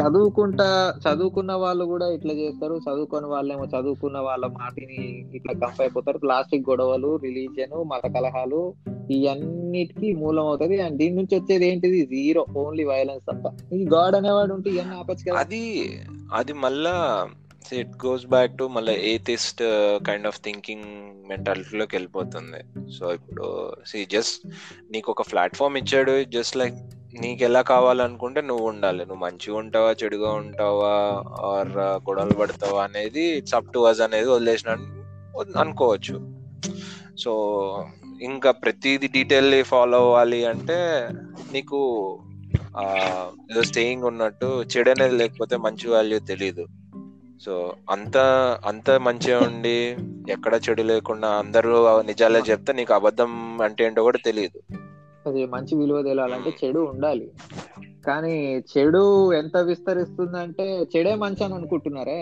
చదువుకుంటా 0.00 0.94
చదువుకున్న 1.06 1.52
వాళ్ళు 1.52 1.84
కూడా 1.84 2.06
ఇట్లా 2.08 2.32
చేస్తారు. 2.32 2.80
చదువుకుని 2.90 3.26
వాళ్ళేమో 3.26 3.64
చదువుకున్న 3.64 4.18
వాళ్ళ 4.18 4.46
మాటిని 4.46 5.30
ఇట్లా 5.34 5.66
కంప్ 5.66 5.80
అయిపోతారు 5.80 6.18
ప్లాస్టిక్ 6.18 6.70
గొడవలు 6.70 7.16
రిలీజియన్ 7.16 7.84
మత 7.84 8.06
కలహాలు 8.06 8.74
ఇవన్నిటికీ 9.10 10.12
మూలం 10.12 10.46
అవుతుంది 10.46 10.80
అండ్ 10.80 10.98
దీని 10.98 11.16
నుంచి 11.16 11.38
వచ్చేది 11.38 11.66
ఏంటిది? 11.66 12.06
జీరో 12.06 12.46
ఓన్లీ 12.56 12.84
వైలెన్స్ 12.84 13.24
తప్ప. 13.26 13.74
ఈ 13.74 13.84
గాడ్ 13.84 14.16
అనేవాడు 14.16 14.54
ఉంటే 14.54 14.70
ఇవన్నీ 14.70 14.94
ఆపచ్చు 14.94 15.30
కదా. 15.30 15.40
అది 15.40 16.00
అది 16.32 16.52
మళ్ళా 16.52 17.28
ఇట్ 17.72 18.06
గోస్ 18.06 18.26
బ్యాక్ 18.26 18.58
టు 18.58 18.64
మళ్ళీ 18.64 18.92
ఏథిస్ట్ 18.92 19.62
కైండ్ 20.06 20.26
ఆఫ్ 20.26 20.40
థింకింగ్ 20.44 20.84
మెంటాలిటీలోకి 21.28 21.96
వెళ్ళిపోతుంది. 21.96 22.90
సో 22.92 23.14
ఇప్పుడు 23.14 23.72
సి 23.86 24.04
జస్ట్ 24.04 24.48
నీకు 24.90 25.12
ఒక 25.12 25.22
ప్లాట్ఫామ్ 25.22 25.76
ఇచ్చాడు. 25.76 26.24
జస్ట్ 26.24 26.56
లైక్ 26.56 26.74
నీకు 27.14 27.44
ఎలా 27.44 27.62
కావాలనుకుంటే 27.62 28.40
నువ్వు 28.40 28.68
ఉండాలి. 28.68 28.98
నువ్వు 28.98 29.26
మంచిగా 29.26 29.58
ఉంటావా 29.58 29.94
చెడుగా 30.04 30.30
ఉంటావా 30.30 31.22
ఆర్ 31.46 31.78
గొడవలు 31.78 32.34
పడతావా 32.34 32.84
అనేది 32.84 33.22
ఇట్స్ 33.24 33.54
అప్ 33.54 33.72
టు 33.72 33.78
అస్ 33.78 34.00
అనేది 34.00 34.28
వదిలేసిన 34.28 34.70
అనుకోవచ్చు. 35.56 36.20
సో 37.18 37.32
ఇంకా 38.22 38.50
ప్రతిది 38.50 39.08
డీటెయిల్ 39.08 39.64
ఫాలో 39.64 39.98
అవ్వాలి 39.98 40.44
అంటే 40.44 41.08
నీకు 41.52 41.78
ఏదో 43.50 43.62
స్టేయింగ్ 43.62 44.04
ఉన్నట్టు 44.04 44.62
చెడు 44.62 44.90
అనేది 44.90 45.14
లేకపోతే 45.14 45.56
మంచి 45.56 45.90
వాల్యూ 45.90 46.18
తెలీదు. 46.18 46.66
సో 47.44 47.72
అంత 47.90 48.16
అంత 48.66 48.90
మంచిగా 48.90 49.38
ఉండి 49.38 49.96
ఎక్కడ 50.30 50.60
చెడు 50.68 50.82
లేకుండా 50.82 51.28
అందరూ 51.28 52.00
నిజాలే 52.00 52.40
చెప్తే 52.50 52.72
నీకు 52.72 52.94
అబద్ధం 52.94 53.60
అంటే 53.62 53.84
ఏంటో 53.84 54.02
కూడా 54.02 54.18
తెలియదు 54.24 54.77
అది 55.28 55.42
మంచి 55.54 55.72
విలువ 55.76 55.98
తెలియాలంటే 56.02 56.50
చెడు 56.60 56.80
ఉండాలి. 56.92 57.26
కానీ 58.06 58.34
చెడు 58.72 59.02
ఎంత 59.40 59.56
విస్తరిస్తుందంటే 59.70 60.66
చెడే 60.94 61.14
మంచి 61.24 61.42
అని 61.44 61.54
అనుకుంటున్నారే? 61.54 62.20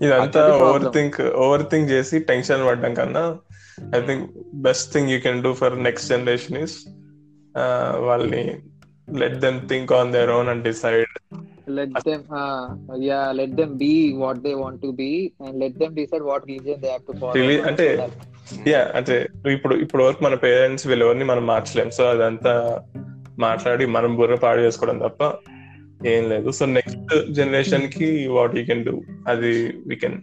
ఇదంతా. 0.00 0.42
ఓవర్ 0.66 0.86
థింక్ 0.96 1.18
ఓవర్ 1.44 1.64
థింక్ 1.72 1.90
చేసి 1.90 2.16
టెన్షన్ 2.30 2.66
పడ్డం 2.68 2.94
కన్నా 2.94 3.24
I 3.96 4.00
think 4.06 4.24
best 4.66 4.88
thing 4.94 5.10
you 5.10 5.18
can 5.26 5.42
do 5.42 5.52
for 5.54 5.74
next 5.78 6.08
generation 6.08 6.58
is 6.64 6.76
వాళ్ళని 8.08 8.44
let 9.22 9.38
them 9.46 9.60
think 9.72 9.92
on 10.00 10.12
their 10.12 10.32
own 10.38 10.50
and 10.54 10.64
decide 10.70 11.14
uh, 12.40 12.64
yeah 13.08 13.26
let 13.32 13.56
them 13.56 13.70
be 13.78 13.92
what 14.22 14.42
they 14.42 14.54
want 14.54 14.82
to 14.82 14.90
be 14.92 15.10
and 15.40 15.58
let 15.58 15.74
them 15.78 15.94
decide 15.94 16.22
what 16.22 16.46
religion 16.46 16.78
they 16.82 16.90
have 16.90 17.04
to 17.06 17.14
follow. 17.20 17.34
Really? 17.38 17.58
అంటే 17.70 17.86
yeah 18.66 18.92
అంటే 18.94 19.28
ఇప్పుడు 19.52 19.74
ఇప్పుడు 19.74 20.04
వరకు 20.04 20.24
మన 20.24 20.34
parents 20.34 20.86
వీళ్ళెవరిని 20.86 21.24
మనం 21.24 21.46
మార్చలేం. 21.46 21.90
So 21.90 22.04
అదంతా 22.04 22.82
మాట్లాడి 23.38 23.86
మనం 23.86 24.16
బుర్ర 24.16 24.34
పాడు 24.34 24.60
చేసుకోవడం 24.60 24.98
తప్ప 24.98 25.32
ఏం 26.06 26.28
లేదు. 26.28 26.50
సో 26.50 26.66
నెక్స్ట్ 26.66 27.32
జనరేషన్కి 27.32 28.28
వాట్ 28.28 28.56
యూ 28.56 28.64
కెన్ 28.64 28.84
డూ 28.84 29.02
అది 29.28 29.76
we 29.86 29.96
can 29.96 30.22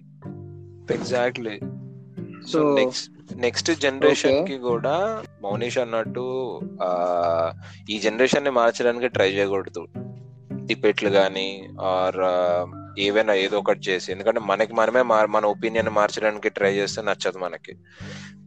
exactly 0.91 1.59
so 2.51 2.59
So- 2.59 2.75
next 2.75 3.37
next 3.37 3.71
generation. 3.71 4.47
కి 4.47 4.57
కూడా 4.57 5.23
మౌనిష్ 5.41 5.77
అన్నట్టు 5.77 6.59
ఆ 6.83 7.53
ఈ 7.89 7.99
జనరేషన్ని 7.99 8.49
మార్చడానికి 8.49 9.07
ట్రై 9.07 9.29
చేయకూడదు. 9.29 9.87
డిబేట్లు 10.65 11.09
కానీ 11.09 11.69
ఆర్ 11.81 12.17
ఏవైనా 12.99 13.33
ఏదో 13.33 13.57
ఒకటి 13.57 13.79
చేసి. 13.79 14.11
ఎందుకంటే 14.11 14.39
మనకి 14.39 14.73
మనమే 14.73 15.01
మన 15.01 15.45
ఒపీనియన్ 15.45 15.89
మార్చడానికి 15.89 16.49
ట్రై 16.49 16.73
చేస్తే 16.73 17.01
నచ్చదు 17.01 17.37
మనకి. 17.37 17.75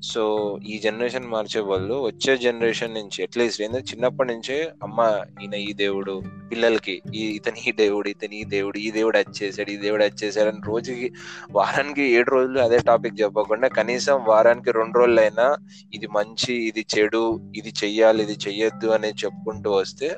సో 0.02 0.58
ఈ 0.66 0.78
జనరేషన్ 0.78 1.26
మార్చే 1.26 1.60
వాళ్ళు 1.60 1.94
వచ్చే 1.94 2.36
జనరేషన్ 2.36 2.94
నుంచి 2.94 3.22
అట్లీస్ట్ 3.22 3.62
ఏంటంటే 3.62 3.84
చిన్నప్పటి 3.92 4.34
నుంచే 4.34 4.72
అమ్మ 4.82 5.24
ఈయన 5.42 5.54
ఈ 5.54 5.72
దేవుడు 5.72 6.22
పిల్లలకి 6.50 7.02
ఈ 7.14 7.20
ఇతని 7.20 7.60
ఈ 7.68 7.72
దేవుడు 7.72 8.08
ఇతని 8.08 8.36
ఈ 8.36 8.44
దేవుడు 8.44 8.78
ఈ 8.78 8.90
దేవుడు 8.90 9.18
వచ్చేసాడు 9.18 9.70
ఈ 9.70 9.76
దేవుడు 9.76 10.04
వచ్చేసాడు 10.04 10.48
అని 10.48 10.60
రోజుకి 10.66 11.12
వారానికి 11.50 12.02
ఏడు 12.02 12.30
రోజులు 12.30 12.58
అదే 12.60 12.78
టాపిక్ 12.78 13.20
చెప్పకుండా 13.20 13.68
కనీసం 13.68 14.24
వారానికి 14.24 14.72
రెండు 14.72 14.98
రోజులు 14.98 15.20
అయినా 15.20 15.56
ఇది 15.94 16.06
మంచి 16.06 16.54
ఇది 16.54 16.86
చెడు 16.98 17.52
ఇది 17.56 17.72
చెయ్యాలి 17.84 18.22
ఇది 18.22 18.32
చెయ్యొద్దు 18.32 18.86
అనేది 18.88 19.14
చెప్పుకుంటూ 19.24 19.72
వస్తే 19.72 20.16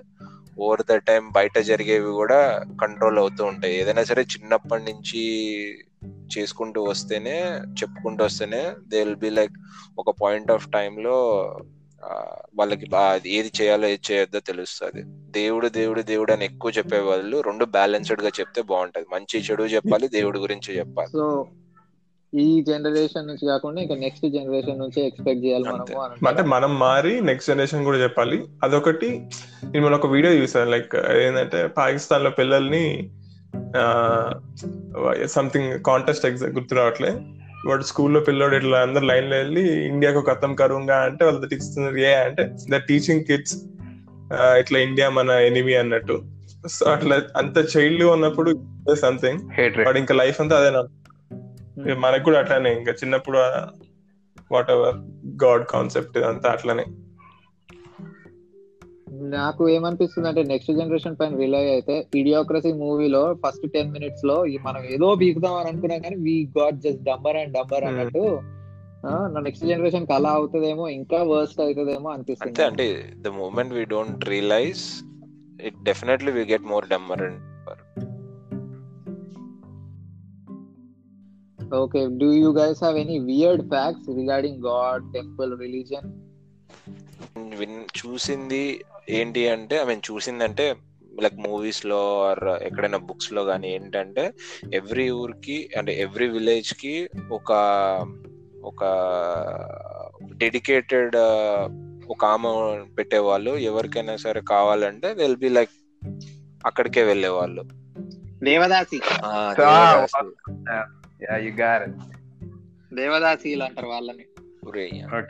ఓవర్ 0.61 0.83
ద 0.91 0.97
టైం 0.97 1.31
బయట 1.31 1.59
జరిగేవి 1.59 2.11
కూడా 2.11 2.65
కంట్రోల్ 2.83 3.19
అవుతూ 3.19 3.45
ఉంటాయి. 3.45 3.77
ఏదైనా 3.77 4.05
సరే 4.05 4.23
చిన్నప్పటి 4.23 4.83
నుంచి 4.85 5.23
చేసుకుంటూ 6.39 6.83
వస్తేనే 6.83 7.41
చెప్పుకుంటూ 7.83 8.25
వస్తేనే 8.25 8.73
దే 8.89 9.05
విల్ 9.05 9.17
బి 9.17 9.31
లైక్ 9.31 9.53
ఒక 9.99 10.15
పాయింట్ 10.23 10.51
ఆఫ్లో 10.51 11.17
వాళ్ళకి 12.55 12.87
ఏది 13.27 13.53
చేయాలో 13.61 13.89
ఏది 13.89 14.13
చేయొద్దో 14.13 14.41
తెలుస్తుంది. 14.41 15.03
దేవుడు 15.33 15.69
దేవుడు 15.69 16.03
దేవుడు 16.03 16.33
అని 16.33 16.45
ఎక్కువ 16.45 16.73
చెప్పే 16.79 16.99
వాళ్ళు 16.99 17.41
రెండు 17.41 17.65
బ్యాలెన్స్డ్గా 17.65 18.29
చెప్తే 18.29 18.63
బాగుంటది. 18.63 19.07
మంచి 19.13 19.41
చెడు 19.41 19.63
చెప్పాలి 19.63 20.09
దేవుడి 20.09 20.39
గురించి 20.39 20.79
చెప్పాలి. 20.79 21.11
ఈ 22.35 22.65
జనరేషన్ 22.69 23.27
నుంచి 23.27 23.47
కాకుండా 23.47 23.83
ఇంకా 23.83 23.95
నెక్స్ట్ 23.95 24.27
జనరేషన్ 24.33 24.79
నుంచి 24.79 25.07
ఎక్స్పెక్ట్ 25.07 25.45
చేయాలి. 25.45 25.65
మనము 25.65 26.29
అంటే? 26.29 26.43
మనం 26.43 26.79
మారి 26.79 27.21
నెక్స్ట్ 27.21 27.51
జనరేషన్ 27.51 27.85
కూడా 27.85 27.99
చెప్పాలి. 27.99 28.45
అదొకటి 28.65 29.09
నేను 29.65 29.81
మొన్న 29.81 29.97
ఒక 29.97 30.07
వీడియో 30.07 30.33
చూసాను 30.33 30.71
లైక్ 30.71 30.97
ఏంటంటే 30.97 31.67
పాకిస్తాన్లో 31.67 32.31
పిల్లల్ని 32.31 33.11
సంథింగ్ 35.27 35.79
కాంటెస్ట్ 35.79 36.27
ఎగ్జామ్ 36.27 36.53
గుర్తు 36.53 36.75
రావట్లే. 36.75 37.11
వాడు 37.69 37.83
స్కూల్లో 37.83 38.21
పిల్లోడు 38.21 38.57
ఇట్లా 38.57 38.79
అందరు 38.79 39.05
లైన్లో 39.05 39.37
వెళ్ళి 39.37 39.85
ఇండియాకు 39.85 40.19
ఒక 40.19 40.31
అర్థం 40.31 40.55
కరుంగా 40.55 40.97
అంటే 40.97 41.25
వాళ్ళు 41.25 41.49
టీచుతున్నారు 41.49 41.97
ఏ 41.97 42.15
అంటే 42.15 42.43
ద 42.71 42.77
టీచింగ్ 42.77 43.25
కిడ్స్ 43.25 43.55
ఇట్లా 44.59 44.79
ఇండియా 44.79 45.09
మన 45.11 45.31
ఎనిమి 45.31 45.75
అన్నట్టు. 45.75 46.23
సో 46.69 46.87
అట్లా 46.87 47.23
అంత 47.37 47.77
చైల్డ్ 47.77 48.05
ఉన్నప్పుడు 48.05 48.51
సంథింగ్ 48.95 49.39
బట్ 49.87 49.97
ఇంకా 49.97 50.15
లైఫ్ 50.15 50.41
అంతా 50.41 50.57
అదే 50.61 50.71
మనకు 52.03 52.25
కూడా 52.25 52.39
అట్లానే 52.39 52.71
ఇంకా 52.73 52.93
చిన్నప్పుడు 52.93 53.41
వాట్ 54.51 54.71
ఎవర్ 54.71 54.97
గాడ్ 55.43 55.65
కాన్సెప్ట్ 55.67 56.19
అంతా 56.29 56.49
అట్లనే. 56.51 56.85
నాకు 59.35 59.63
ఏమనిపిస్తుంది 59.69 60.29
అంటే 60.29 60.43
నెక్స్ట్ 60.45 60.73
జనరేషన్ 60.73 61.17
పైన 61.21 61.37
రిలై 61.37 61.63
అయితే 61.71 61.95
ఇడియోక్రసీ 62.15 62.73
మూవీలో 62.75 63.23
ఫస్ట్ 63.45 63.67
టెన్ 63.73 63.93
మినిట్స్లో 63.93 64.47
ఈ 64.47 64.57
మనం 64.65 64.83
ఏదో 64.87 65.09
బీకుదాం 65.15 65.55
అని 65.55 65.69
అనుకున్నాం 65.69 66.01
కానీ 66.03 66.17
we 66.17 66.37
got 66.59 66.79
just 66.81 67.03
dumber 67.03 67.37
and 67.37 67.55
dumber. 67.55 67.85
అన్నట్టు 67.85 68.25
ఆ, 69.05 69.13
నా 69.29 69.41
నెక్స్ట్ 69.41 69.67
జనరేషన్కి 69.67 70.13
అలా 70.13 70.31
అవుతుందేమో 70.31 70.85
ఇంకా 70.91 71.19
వర్స్ట్ 71.31 71.61
అవుతుందేమో 71.61 72.09
అనిపిస్తుంది. 72.09 72.63
అంటే 72.63 72.87
the 73.19 73.33
moment 73.39 73.75
we 73.75 73.85
don't 73.87 74.25
realise 74.29 74.85
it 75.61 75.79
definitely 75.85 76.33
we 76.33 76.45
get 76.53 76.67
more 76.67 76.87
dumber 76.89 77.23
and 77.23 77.41
okay 81.75 82.09
do 82.19 82.33
you 82.33 82.53
guys 82.53 82.79
have 82.83 82.99
any 82.99 83.19
weird 83.19 83.69
facts 83.69 84.09
regarding 84.09 84.63
God 84.65 85.13
temple 85.13 85.61
religion 85.61 86.13
win 87.57 87.85
చూసింది 88.07 88.85
ఏంటి 89.09 89.49
అంటే 89.49 89.77
ఐ 89.77 89.85
మీన్ 89.85 90.01
చూసిందంటే 90.11 90.77
లైక్ 91.21 91.37
మూవీస్లో 91.37 92.25
ఆర్ 92.25 92.63
ఎక్కడైనా 92.63 92.99
బుక్స్లో 92.99 93.45
కానీ 93.45 93.75
ఏంటంటే 93.75 94.33
ఎవ్రీ 94.75 95.11
ఊరికి 95.11 95.69
అంటే 95.79 96.01
ఎవ్రీ 96.01 96.29
విలేజ్కి 96.29 97.09
ఒక 97.31 97.53
ఒక 98.65 98.85
డెడికేటెడ్ 100.37 101.17
ఒక 102.11 102.25
ఆమె 102.25 102.85
పెట్టేవాళ్ళు. 102.99 103.51
ఎవరికైనా 103.51 104.17
సరే 104.17 104.41
కావాలంటే 104.41 105.13
విల్ 105.13 105.37
బి 105.37 105.49
లైక్ 105.49 105.71
అక్కడికే 106.67 107.03
వెళ్ళేవాళ్ళు. 107.03 107.65
దేవదాసి. 108.45 109.01
ఆ, 109.25 109.49
Ah, 109.53 109.61
devadasi. 109.61 110.31
Yeah 111.23 111.37
you 111.37 111.51
got 111.51 111.89
it 111.89 111.97
దేవదాసీలు 112.95 113.63
అంటారు 113.63 113.87
వాళ్ళని. 113.87 114.25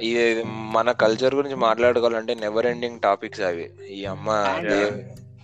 ఇది 0.03 0.42
మన 0.46 0.92
కల్చర్ 0.92 1.35
గురించి 1.35 1.57
మాట్లాడుకోవాలంటే 1.57 2.35
నెవర్ 2.35 2.66
ఎండింగ్ 2.66 3.01
టాపిక్స్ 3.01 3.40
అవి. 3.40 3.70
ఈ 3.90 4.05
అమ్మ 4.05 4.29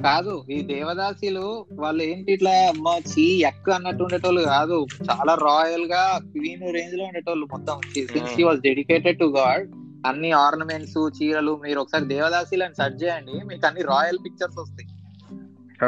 కాదు. 0.03 0.45
ఈ 0.51 0.63
దేవదాసీలు 0.63 1.67
వాళ్ళు 1.73 2.03
ఏంటి 2.03 2.33
ఇట్లా 2.33 2.51
అమ్మ 2.51 3.01
చీ 3.11 3.43
ఎక్క 3.43 3.71
అన్నట్టు 3.71 4.03
ఉండేటోళ్ళు 4.03 4.41
కాదు. 4.41 4.87
చాలా 5.11 5.35
రాయల్గా 5.35 6.19
క్వీన్ 6.19 6.75
రేంజ్లో 6.75 7.05
ఉండేటోళ్ళు 7.05 7.47
మొత్తం. 7.47 7.81
Since 7.95 8.35
she 8.35 8.43
was 8.43 8.61
dedicated 8.61 9.19
to 9.19 9.25
God 9.25 9.71
అన్ని 10.07 10.33
ఆర్నమెంట్స్ 10.33 11.23
చీరలు 11.23 11.61
మీరు 11.63 11.81
ఒకసారి 11.81 12.05
దేవదాసీలు 12.05 12.65
అని 12.65 12.75
సెర్చ్ 12.75 13.03
చేయండి. 13.05 13.33
మీకు 13.33 13.67
అన్ని 13.67 13.83
రాయల్ 13.83 14.19
పిక్చర్స్ 14.25 14.59
వస్తాయి. 14.59 14.89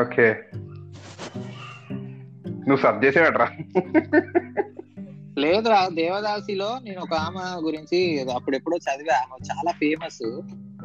ఓకే 0.00 0.28
నువ్వు 2.68 2.76
సబ్ 2.76 3.04
చేసేవాడ్రా 3.04 3.48
లేదురా 5.38 5.88
దేవదాసిలో 5.94 6.78
నేను 6.84 7.00
ఒక 7.00 7.14
ఆమె 7.14 7.64
గురించి 7.64 8.20
అప్పుడెప్పుడో 8.32 8.76
చదివా. 8.76 9.14
ఆమె 9.14 9.46
చాలా 9.52 9.72
ఫేమస్ 9.72 10.40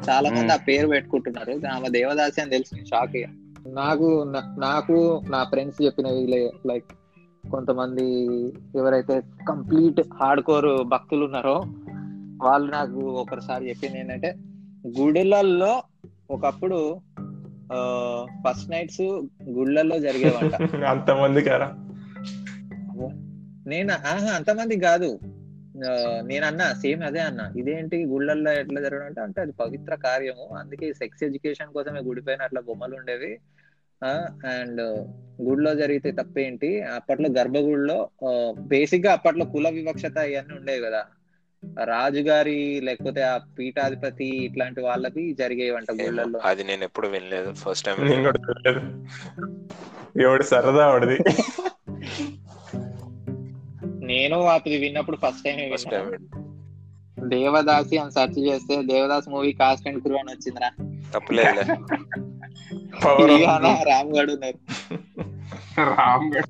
చాలా 0.10 0.30
మంది 0.30 0.54
ఆ 0.54 0.56
పేరు 0.56 0.88
పెట్టుకుంటున్నారు. 0.88 1.68
ఆమె 1.68 1.89
దేవదాసి 1.89 2.42
అని 2.42 2.50
తెలిసి 2.50 2.86
షాక్ 2.86 3.15
అయ్యా. 3.15 3.28
నాకు 3.68 4.34
నాకు 4.60 5.22
నా 5.30 5.44
ఫ్రెండ్స్ 5.44 5.84
చెప్పినవి 5.86 6.52
లైక్ 6.68 6.86
కొంతమంది 7.52 8.26
ఎవరైతే 8.76 9.22
కంప్లీట్ 9.50 10.02
హార్డ్ 10.13 10.44
కోర్ 10.44 10.84
భక్తులు 10.84 11.26
ఉన్నారో 11.26 11.63
వాళ్ళు 12.42 12.72
నాకు 12.72 13.00
ఒకసారి 13.00 13.70
చెప్పింది 13.70 14.00
ఏంటంటే 14.00 14.36
గుడులలో 15.00 15.84
ఒకప్పుడు 16.32 17.02
ఫస్ట్ 18.44 18.70
నైట్స్ 18.72 19.02
గుళ్ళల్లో 19.50 20.00
జరిగేవంట. 20.00 20.54
అంతమంది 20.94 21.42
కారా? 21.42 21.70
నేను? 23.68 23.94
ఆహా 23.94 24.32
అంతమంది 24.36 24.80
కాదు. 24.80 25.10
నేను 26.24 26.46
అన్నా 26.46 26.74
సేమ్ 26.74 27.04
అదే 27.04 27.20
అన్నా. 27.20 27.52
ఇదేంటి 27.58 28.06
గుళ్ళల్లో 28.06 28.52
ఎట్లా 28.54 28.82
జరగడం 28.82 29.06
అంటే 29.06 29.22
అంటే 29.22 29.42
అది 29.42 29.52
పవిత్ర 29.52 29.96
కార్యము. 29.96 30.56
అందుకే 30.56 30.94
సెక్స్ 30.94 31.24
ఎడ్యుకేషన్ 31.24 31.74
కోసమే 31.74 32.00
గుడి 32.00 32.22
పైన 32.22 32.42
అట్లా 32.42 32.62
బొమ్మలు 32.62 32.96
ఉండేవి. 32.96 33.32
అండ్ 34.52 34.82
గుడిలో 35.42 35.76
జరిగితే 35.76 36.12
తప్పేంటి 36.12 36.82
అప్పట్లో 36.82 37.30
గర్భగుడిలో 37.38 37.98
బేసిక్గా 38.68 39.12
అప్పట్లో 39.12 39.46
కుల 39.46 39.70
వివక్షత 39.70 40.18
ఇవన్నీ 40.18 40.54
ఉండేవి 40.56 40.86
కదా. 40.86 41.02
రాజుగారి 41.84 42.82
లేకపోతే 42.82 43.22
ఆ 43.22 43.38
పీఠాధిపతి 43.38 44.45
ఇట్లాంటి 44.45 44.82
వాళ్ళకి 44.82 45.34
జరిగేవంట 45.34 45.91
గుళ్ళల్లో. 45.91 46.39
అది 46.43 46.63
నేను 46.63 46.84
ఎప్పుడు 46.84 47.08
వినలేదు. 47.08 47.54
ఫస్ట్ 47.54 47.86
టైం 47.86 47.95
నేను 48.08 48.24
కూడా 48.24 48.39
తెలియదు 48.48 48.82
ఎవడు 50.22 50.43
సరదా 50.43 50.88
వాడిది 50.88 51.17
నేను 54.06 54.38
వాటిది 54.39 54.78
విన్నప్పుడు 54.78 55.17
first 55.17 55.43
time 55.43 55.76
first 55.76 55.91
time 55.91 56.30
devadasi 57.30 57.98
అని 57.98 58.12
సెర్చ్ 58.12 58.39
చేస్తే 58.39 58.82
Devdas 58.82 59.30
movie 59.30 59.52
cast 59.54 59.88
and 59.88 60.02
crew 60.02 60.15
అని 60.15 60.32
వచ్చిందిరా. 60.32 60.72
తప్పులేదు 61.13 61.60
రామ్ 63.84 64.17
గడ్ 64.17 64.32
ఉన్నారు. 64.32 64.60
రామ్ 65.84 66.34
గడ్ 66.36 66.48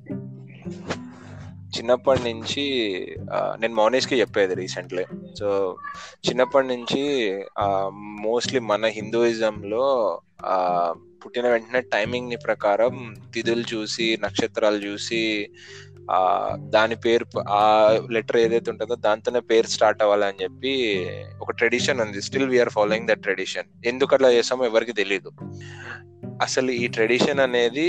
చిన్నప్పటి 1.80 2.22
నుంచి 2.24 2.64
నేను 3.60 3.74
మౌనేష్కి 3.74 4.20
చెప్పేది 4.20 4.56
రీసెంట్లీ. 4.56 5.06
సో 5.40 5.78
చిన్నప్పటి 6.30 6.68
నుంచి 6.68 7.04
మోస్ట్లీ 8.22 8.60
మన 8.60 8.86
హిందూయిజంలో 8.86 9.86
పుట్టిన 11.26 11.48
వెంటనే 11.50 11.82
టైమింగ్ని 11.82 12.38
ప్రకారం 12.38 13.16
తిథులు 13.34 13.64
చూసి 13.74 14.18
నక్షత్రాలు 14.24 14.80
చూసి 14.86 15.50
దాని 16.58 16.96
పేరు 16.96 17.26
ఆ 17.50 17.64
లెటర్ 18.12 18.38
ఏదైతే 18.38 18.72
ఉంటుందో 18.72 18.96
దాంతోనే 18.96 19.40
పేరు 19.40 19.68
స్టార్ట్ 19.68 20.04
అవ్వాలని 20.04 20.44
చెప్పి 20.44 20.74
ఒక 21.42 21.52
ట్రెడిషన్ 21.52 22.02
ఉంది. 22.02 22.22
Still 22.22 22.50
we are 22.50 22.70
following 22.70 23.08
that 23.08 23.22
tradition 23.22 23.68
ఎందుకు 23.86 24.16
అట్లా 24.16 24.32
చేస్తామో 24.32 24.66
ఎవరికి 24.66 24.94
తెలియదు 24.94 25.32
అసలు 26.42 26.72
ఈ 26.72 26.88
ట్రెడిషన్ 26.88 27.40
అనేది 27.40 27.88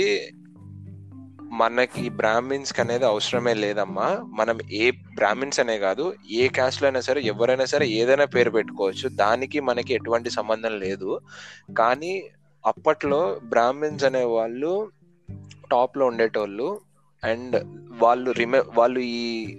మనకి 1.51 2.09
బ్రాహ్మిన్స్ 2.09 2.79
అనేది 2.79 3.05
అవసరమే 3.05 3.53
లేదమ్మా. 3.53 4.19
మనం 4.27 4.59
ఏ 4.71 4.91
బ్రాహ్మిన్స్ 4.91 5.59
అనే 5.59 5.79
కాదు 5.79 6.13
ఏ 6.31 6.47
క్యాస్ట్ 6.47 6.83
అయినా 6.83 7.01
సరే 7.01 7.21
ఎవరైనా 7.21 7.65
సరే 7.65 7.87
ఏదైనా 7.87 8.25
పేరు 8.25 8.51
పెట్టుకోవచ్చు. 8.51 9.09
దానికి 9.09 9.59
మనకి 9.59 9.93
ఎటువంటి 9.93 10.29
సంబంధం 10.29 10.79
లేదు. 10.79 11.19
కానీ 11.77 12.23
అప్పట్లో 12.65 13.39
బ్రాహ్మిన్స్ 13.43 14.03
అనే 14.03 14.23
వాళ్ళు 14.23 14.91
టాప్లో 15.71 16.05
ఉండేటోళ్ళు. 16.05 16.79
అండ్ 17.23 17.67
వాళ్ళు 18.03 18.31
రిమె 18.31 18.63
వాళ్ళు 18.77 18.99
ఈ 18.99 19.57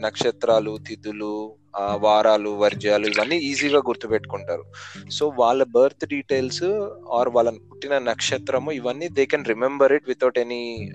నక్షత్రాలు 0.00 0.78
తిథులు 0.88 1.54
వారాలు 1.80 2.50
వర్జ్యాలు 2.50 3.06
ఇవన్నీ 3.06 3.36
ఈజీగా 3.36 3.78
గుర్తుపెట్టుకుంటారు. 3.78 4.64
సో 5.10 5.32
వాళ్ళ 5.36 5.62
బర్త్ 5.62 6.06
డీటెయిల్స్ 6.06 6.64
ఆర్ 7.10 7.28
వాళ్ళ 7.28 7.50
పుట్టిన 7.50 7.98
నక్షత్రము 7.98 8.72
ఇవన్నీ 8.72 9.08
they 9.08 9.26
can 9.26 9.44
remember 9.44 9.92
it 9.92 10.08
without 10.08 10.38
any 10.38 10.92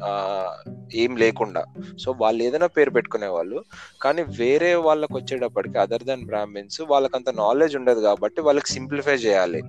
ఏం 0.94 1.18
లేకుండా. 1.18 1.66
సో 2.00 2.16
వాళ్ళు 2.18 2.44
ఏదైనా 2.44 2.68
పేరు 2.68 2.90
పెట్టుకునే 2.90 3.28
వాళ్ళు 3.28 3.64
కానీ 4.02 4.22
వేరే 4.22 4.76
వాళ్ళకి 4.76 5.14
వచ్చేటప్పటికి 5.14 5.78
అదర్ 5.78 6.04
దాన్ 6.04 6.26
బ్రాహ్మిన్స్ 6.26 6.82
వాళ్ళకంత 6.82 7.30
నాలెడ్జ్ 7.30 7.76
ఉండదు 7.76 8.00
కాబట్టి 8.00 8.42
వాళ్ళకి 8.42 8.72
సింప్లిఫై 8.72 9.14
చేయాలి. 9.14 9.62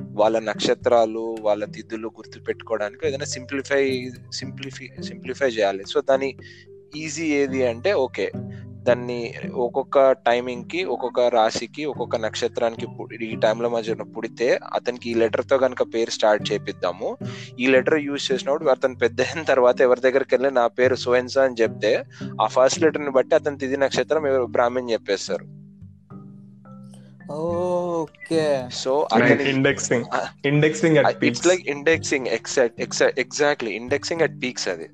వాళ్ళ 0.00 0.38
నక్షత్రాలు 0.38 1.36
వాళ్ళ 1.40 1.64
తిథులు 1.64 2.08
గుర్తు 2.08 2.38
పెట్టుకోవడానికి 2.38 3.06
ఏదైనా 3.06 3.24
సింప్లిఫై 3.24 4.10
సింప్లిఫై 4.32 4.88
సింప్లిఫై 5.02 5.46
చేయాలి. 5.46 5.84
సో 5.86 6.00
దాని 6.00 6.36
ఈజీ 6.96 7.26
ఏది 7.26 7.66
అంటే 7.66 7.92
ఓకే 7.92 8.32
దాన్ని 8.88 9.34
ఒక్కొక్క 9.54 10.12
టైమింగ్కి 10.12 10.84
ఒక్కొక్క 10.84 11.20
రాశికి 11.20 11.84
ఒక్కొక్క 11.84 12.16
నక్షత్రానికి 12.16 12.86
ఈ 13.24 13.36
టైంలో 13.36 13.68
మధ్య 13.68 13.94
పుడితే 13.94 14.60
అతనికి 14.74 15.10
ఈ 15.10 15.14
లెటర్తో 15.14 15.58
కనుక 15.58 15.82
పేరు 15.94 16.10
స్టార్ట్ 16.10 16.52
చేపిద్దాము. 16.52 17.16
ఈ 17.60 17.66
లెటర్ 17.66 17.98
యూజ్ 17.98 18.32
చేసినప్పుడు 18.32 18.70
అతను 18.70 18.94
పెద్ద 18.94 19.20
అయిన 19.20 19.42
తర్వాత 19.42 19.80
ఎవరి 19.80 20.00
దగ్గరికి 20.00 20.34
వెళ్ళి 20.34 20.50
నా 20.50 20.66
పేరు 20.66 20.94
సోయన్సా 20.94 21.44
అని 21.44 21.54
చెప్తే 21.62 22.04
ఆ 22.42 22.46
ఫస్ట్ 22.46 22.82
లెటర్ని 22.82 23.10
బట్టి 23.10 23.34
అతని 23.34 23.58
తిథి 23.58 23.76
నక్షత్రం 23.76 24.26
ఎవరు 24.26 24.46
బ్రాహ్మణ్ 24.46 24.90
చెప్పేస్తారు. 24.90 25.46
Okay. 27.32 28.44
So 28.72 29.08
indexing 29.48 30.04
indexing 30.46 30.98
at 30.98 31.24
it's 31.24 31.46
like 31.46 31.68
indexing 31.68 32.26
exact 32.26 33.20
exactly 33.20 33.70
indexing 33.70 34.20
at 34.20 34.36
peaks 34.42 34.68
అది. 34.68 34.88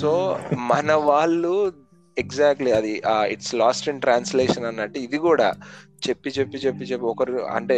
సో 0.00 0.38
మన 0.58 0.92
వాళ్ళు 0.92 1.72
ఎగ్జాక్ట్లీ 2.18 2.70
అది 2.72 2.92
ఇట్స్ 3.30 3.54
లాస్ట్ 3.54 3.88
ఇన్ 3.88 4.00
ట్రాన్స్లేషన్ 4.00 4.64
అన్నట్టు 4.64 4.98
ఇది 4.98 5.18
కూడా 5.18 5.48
చెప్పి 6.08 6.30
చెప్పి 6.30 6.58
చెప్పి 6.58 6.84
చెప్పి 6.84 7.04
ఒకరు 7.04 7.44
అంటే 7.50 7.76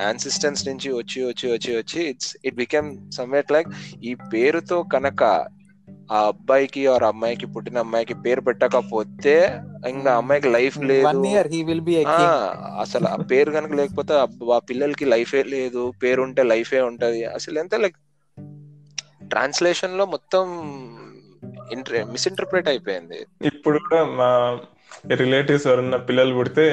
యాన్సిస్టెన్స్ 0.00 0.68
నుంచి 0.68 0.92
వచ్చి 0.92 1.24
వచ్చి 1.24 1.52
వచ్చి 1.52 1.76
వచ్చి 1.76 2.02
it's 2.04 2.36
it 2.44 2.54
became 2.54 2.88
somewhat 3.10 3.52
like 3.52 3.68
ఈ 4.02 4.14
పేరుతో 4.32 4.82
కనుక 4.92 5.22
ఆ 6.10 6.20
అబ్బాయికి 6.26 6.86
ఆర్ 6.86 7.04
అమ్మాయికి 7.04 7.46
పుట్టిన 7.46 7.78
అమ్మాయికి 7.78 8.14
పేరు 8.14 8.40
పెట్టకపోతే 8.40 9.34
ఇంకా 9.88 10.10
అమ్మాయికి 10.14 10.48
లైఫ్ 10.48 10.78
లేదు. 10.82 11.04
అసలు 12.78 13.06
ఆ 13.06 13.16
పేరు 13.30 13.50
కనుక 13.50 13.72
లేకపోతే 13.72 14.14
ఆ- 14.14 14.26
ఆ 14.54 14.60
పిల్లలకి 14.70 15.04
లైఫే 15.04 15.42
లేదు 15.48 15.92
పేరు 16.02 16.22
ఉంటే 16.22 16.42
లైఫే 16.44 16.80
ఉంటది. 16.82 17.24
అసలు 17.30 17.58
ఎంత 17.58 17.74
లైక్ 17.76 17.98
ట్రాన్స్లేషన్లో 19.28 20.06
మొత్తం 20.06 20.44
మిస్ఇంటర్ప్రిట్ 22.12 22.68
అయిపోయింది. 22.68 23.20
ఇప్పుడు 23.50 23.78
కూడా 23.84 24.00
మా 24.18 24.28
రిలేటివ్స్ 25.14 25.66
ఎవరన్నా 25.66 25.98
పిల్లలు 26.08 26.34
పుడితే 26.34 26.66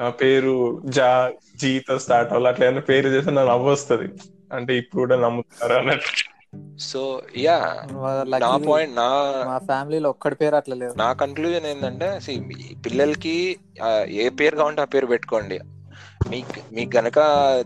ఆ 0.00 0.08
పేరు 0.20 0.54
జా 0.88 1.08
జీతో 1.56 1.94
స్టార్ట్ 1.98 2.32
అవ్వాలి 2.32 2.48
అట్లా 2.48 2.66
ఏమైనా 2.66 2.84
పేరు 2.90 3.08
చేస్తే 3.08 3.30
నాకు 3.30 3.50
నవ్వు 3.50 3.68
వస్తుంది. 3.70 4.06
అంటే 4.52 4.72
ఇప్పుడు 4.76 5.00
కూడా 5.02 5.16
నమ్ముతారు 5.16 5.74
అన్నట్టు. 5.74 6.12
సో 6.84 7.00
యా 7.38 7.56
నా 8.42 8.50
పాయింట్ 8.66 8.94
నా 8.96 9.08
మా 9.48 9.56
ఫ్యామిలీలో 9.68 10.08
ఒక్కడి 10.14 10.34
పేరు 10.34 10.56
అట్లా 10.56 10.76
లేదు. 10.82 10.94
నా 11.02 11.08
కన్క్లూజన్ 11.22 11.66
ఏంటంటే 11.66 12.08
పిల్లలకి 12.86 13.34
ఏ 14.22 14.28
పేరు 14.40 14.56
కావాలంటే 14.56 14.82
ఆ 14.82 14.88
పేరు 14.94 15.06
పెట్టుకోండి. 15.06 15.58
మీకు 16.28 16.74
మీకు 16.74 16.96
గనక 16.96 17.14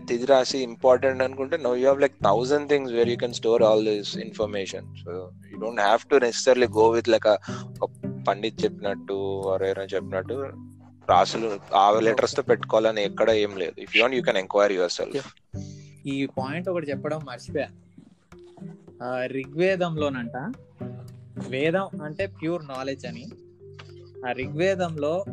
తిది 0.09 0.25
రాసి 0.25 0.57
ఇంపార్టెంట్ 0.57 1.23
అనుకుంటే 1.23 1.57
no 1.57 1.75
you 1.75 1.85
have 1.87 2.01
like 2.01 2.13
thousand 2.23 2.69
things 2.69 2.93
where 2.93 3.09
you 3.09 3.15
can 3.17 3.33
store 3.33 3.63
all 3.63 3.85
this 3.85 4.17
information 4.17 4.95
so 5.05 5.31
you 5.51 5.59
don't 5.59 5.81
have 5.81 5.99
to 6.09 6.15
necessarily 6.15 6.67
go 6.67 6.89
with 6.89 7.09
like 7.09 7.27
ఒక 7.81 7.89
పండిత్ 8.27 8.63
చెప్పినట్టు 8.63 9.13
ఎవరైనా 9.45 9.83
చెప్పినట్టు 9.83 10.33
రాసులు 11.09 11.59
ఆ 11.75 11.99
లెటర్స్తో 11.99 12.41
పెట్టుకోవాలని 12.41 13.03
ఎక్కడ 13.03 13.29
ఏం 13.29 13.57
లేదు. 13.57 13.81
If 13.81 13.97
you 13.97 14.07
you 14.07 14.21
can 14.21 14.37
enquire 14.37 14.71
yourself 14.91 15.27
ఈ 16.05 16.25
పాయింట్ 16.25 16.69
ఒకటి 16.69 16.89
చెప్పడం 16.89 17.19
మర్చిపోయా. 17.23 17.67
ఆ, 19.03 19.25
ఋగ్వేదంలోనంట 19.25 20.53
వేదం 21.49 22.01
అంటే 22.03 22.27
ప్యూర్ 22.27 22.67
నాలెడ్జ్ 22.67 23.05
అని. 23.05 23.25
ఆ 24.27 24.31
ఋగ్వేదంలో 24.31 25.25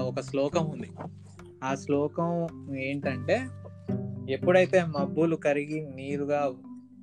ఒక 0.00 0.20
శ్లోకం 0.20 0.70
ఉంది. 0.70 0.90
ఆ 1.62 1.74
శ్లోకం 1.74 2.46
ఏంటంటే 2.76 3.46
ఎప్పుడైతే 4.30 4.84
మబ్బులు 4.84 5.36
కరిగి 5.36 5.94
నీరుగా 5.94 6.50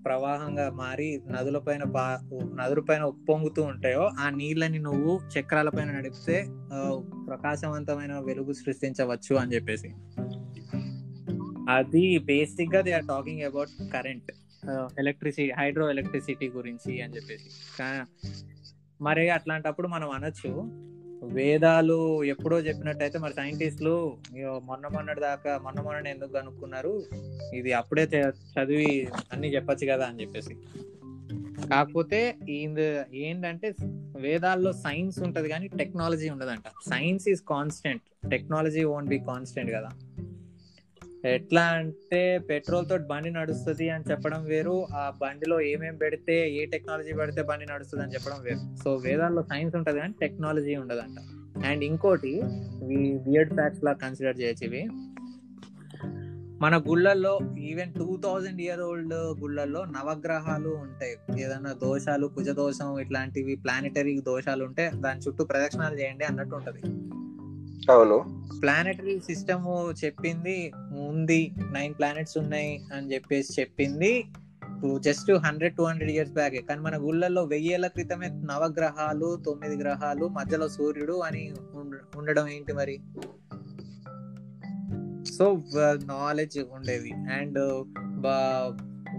ప్రవాహంగా 0.06 0.70
మారి 0.70 1.22
నదుల 1.32 1.58
పైన 1.58 1.84
బా 1.84 2.20
నదుల 2.34 2.80
పైన 2.80 3.04
ఉప్పొంగుతూ 3.04 3.64
ఉంటాయో 3.64 4.10
ఆ 4.20 4.30
నీళ్ళని 4.30 4.80
నువ్వు 4.80 5.20
చక్రాల 5.40 5.70
పైన 5.70 5.92
నడిపితే 5.92 6.46
ప్రకాశవంతమైన 7.28 8.20
వెలుగు 8.20 8.54
సృష్టించవచ్చు 8.54 9.36
అని 9.36 9.56
చెప్పేసి. 9.56 9.90
అది 11.70 12.18
బేసిక్గా 12.18 12.82
they 12.82 12.92
are 12.92 13.06
talking 13.06 13.42
about 13.42 13.94
current 13.94 14.32
electricity 15.00 15.52
hydro 15.52 15.90
electricity 15.90 16.48
గురించి 16.48 17.02
అని 17.02 17.16
చెప్పేసి. 17.16 17.84
మరి 19.02 19.30
అట్లాంటప్పుడు 19.30 19.88
మనం 19.88 20.10
అనొచ్చు 20.10 20.50
వేదాలు 21.30 22.24
ఎప్పుడో 22.24 22.60
చెప్పినట్టయితే 22.60 23.20
మరి 23.20 23.34
సైంటిస్టులు 23.34 24.18
ఇగో 24.38 24.62
మొన్న 24.66 24.88
మొన్నటి 24.88 25.20
దాకా 25.20 25.58
మొన్న 25.58 25.82
మొన్న 25.82 26.08
ఎందుకు 26.08 26.32
కనుక్కున్నారు? 26.32 27.04
ఇది 27.54 27.74
అప్పుడే 27.74 28.04
చ- 28.04 28.34
చదివి 28.34 29.08
అన్ని 29.34 29.56
చెప్పొచ్చు 29.56 29.88
కదా 29.92 30.06
అని 30.06 30.22
చెప్పేసి. 30.22 30.56
కాకపోతే 31.70 32.36
ఏంటంటే 33.14 33.76
వేదాల్లో 34.20 34.74
సైన్స్ 34.74 35.20
ఉంటది 35.20 35.50
కానీ 35.50 35.68
టెక్నాలజీ 35.68 36.30
ఉండదంట. 36.30 36.90
Science 36.90 37.30
is 37.30 37.42
constant. 37.50 38.30
Technology 38.30 38.84
won't 38.84 39.10
be 39.10 39.20
constant 39.20 39.72
కదా. 39.72 39.90
ఎట్లా 41.26 41.62
అంటే 41.62 42.38
పెట్రోల్ 42.38 42.90
తోటి 42.90 43.04
బండి 43.04 43.32
నడుస్తుంది 43.32 43.90
అని 43.90 44.04
చెప్పడం 44.12 44.46
వేరు 44.46 44.88
ఆ 44.96 45.14
బండిలో 45.22 45.62
ఏమేం 45.62 45.96
పెడితే 45.96 46.52
ఏ 46.52 46.66
టెక్నాలజీ 46.66 47.14
పెడితే 47.14 47.42
బండి 47.42 47.66
నడుస్తుంది 47.66 48.04
అని 48.04 48.14
చెప్పడం 48.14 48.36
వేరు. 48.42 48.84
సో 48.84 48.96
వేదాల్లో 48.96 49.44
సైన్స్ 49.44 49.76
ఉంటది 49.76 50.00
కానీ 50.00 50.14
టెక్నాలజీ 50.22 50.76
ఉండదంట. 50.76 51.18
అండ్ 51.66 51.84
ఇంకోటి 51.84 52.42
వియర్డ్ 53.28 53.54
ఫ్యాక్ట్స్ 53.54 53.84
లా 53.84 53.94
కన్సిడర్ 53.94 54.40
చేయొచ్చు 54.40 54.66
ఇవి. 54.66 54.90
మన 56.62 56.78
గుళ్ళల్లో 56.78 57.40
even 57.60 57.94
two 57.94 58.22
thousand 58.24 58.62
year 58.62 58.80
old 58.80 59.14
గుళ్ళల్లో 59.14 59.86
నవగ్రహాలు 59.86 60.70
ఉంటాయి. 60.70 61.42
ఏదైనా 61.44 61.74
దోషాలు 61.74 62.28
కుజ 62.28 62.50
దోషం 62.50 63.00
ఇట్లాంటివి 63.00 63.56
ప్లానెటరీ 63.56 64.22
దోషాలు 64.22 64.66
ఉంటే 64.66 64.92
దాని 64.96 65.20
చుట్టూ 65.20 65.46
ప్రదక్షిణాలు 65.46 65.96
చేయండి 65.96 66.26
అన్నట్టు 66.26 66.56
ఉంటుంది. 66.56 66.82
అవును. 67.92 68.48
ప్లానెటరీ 68.62 69.20
సిస్టమ్ 69.20 69.94
చెప్పింది 70.06 70.72
ఉంది 71.08 71.52
నైన్ 71.72 71.94
ప్లానెట్స్ 71.94 72.38
ఉన్నాయి 72.38 72.82
అని 72.94 73.14
చెప్పేసి 73.14 73.62
చెప్పింది 73.62 74.26
just 75.00 75.32
hundred 75.32 75.76
two 75.76 75.84
hundred 75.84 76.12
years 76.12 76.34
back 76.34 76.54
కానీ 76.54 76.82
మన 76.82 76.98
గుళ్ళల్లో 76.98 77.44
వెయ్యేళ్ళ 77.44 77.88
క్రితమే 77.88 78.28
నవగ్రహాలు 78.28 79.36
తొమ్మిది 79.46 79.76
గ్రహాలు 79.76 80.28
మధ్యలో 80.28 80.70
సూర్యుడు 80.70 81.14
అని 81.14 81.54
ఉండడం 82.16 82.48
ఏంటి 82.48 82.74
మరి? 82.74 83.00
సో 85.34 85.64
నాలెడ్జ్ 86.06 86.60
ఉండేది. 86.60 87.12
అండ్ 87.12 87.86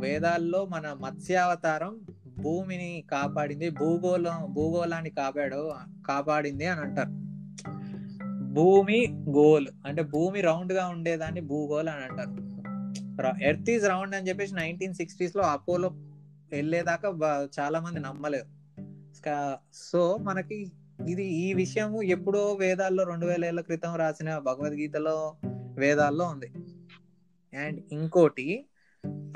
వేదాల్లో 0.00 0.64
మన 0.64 0.96
మత్స్యావతారం 1.00 2.00
భూమిని 2.40 3.04
కాపాడింది 3.10 3.70
భూగోళం 3.70 4.52
భూగోళాన్ని 4.52 5.10
కాపాడు 5.10 5.72
కాపాడింది 6.08 6.66
అని 6.66 6.80
అంటారు. 6.80 7.29
భూమి 8.50 9.06
గోల్. 9.28 9.66
అంటే 9.86 10.02
భూమి 10.02 10.40
రౌండ్గా 10.40 10.86
ఉండేదాన్ని 10.86 11.40
భూగోల్ 11.40 11.88
అని 11.88 12.04
అంటారు. 12.04 12.50
ఎర్త్ 13.42 13.70
ఈజ్ 13.70 13.88
రౌండ్ 13.88 14.14
అని 14.14 14.28
చెప్పేసి 14.28 14.54
నైన్టీన్ 14.54 14.94
సిక్స్టీస్లో 14.94 15.42
అపోలో 15.42 15.88
వెళ్ళేదాకా 16.52 17.08
చాలా 17.60 17.80
మంది 17.80 18.00
నమ్మలేదు 18.00 18.44
సో 19.74 20.16
మనకి 20.16 20.72
ఇది 21.08 21.24
ఈ 21.24 21.54
విషయము 21.54 22.02
ఎప్పుడో 22.02 22.52
వేదాల్లో 22.54 23.04
రెండు 23.04 23.26
వేల 23.26 23.44
ఏళ్ళ 23.44 23.60
క్రితం 23.60 23.96
రాసిన 23.96 24.38
భగవద్గీతలో 24.38 25.34
వేదాల్లో 25.78 26.24
ఉంది. 26.24 26.52
అండ్ 27.56 27.80
ఇంకోటి 27.92 28.66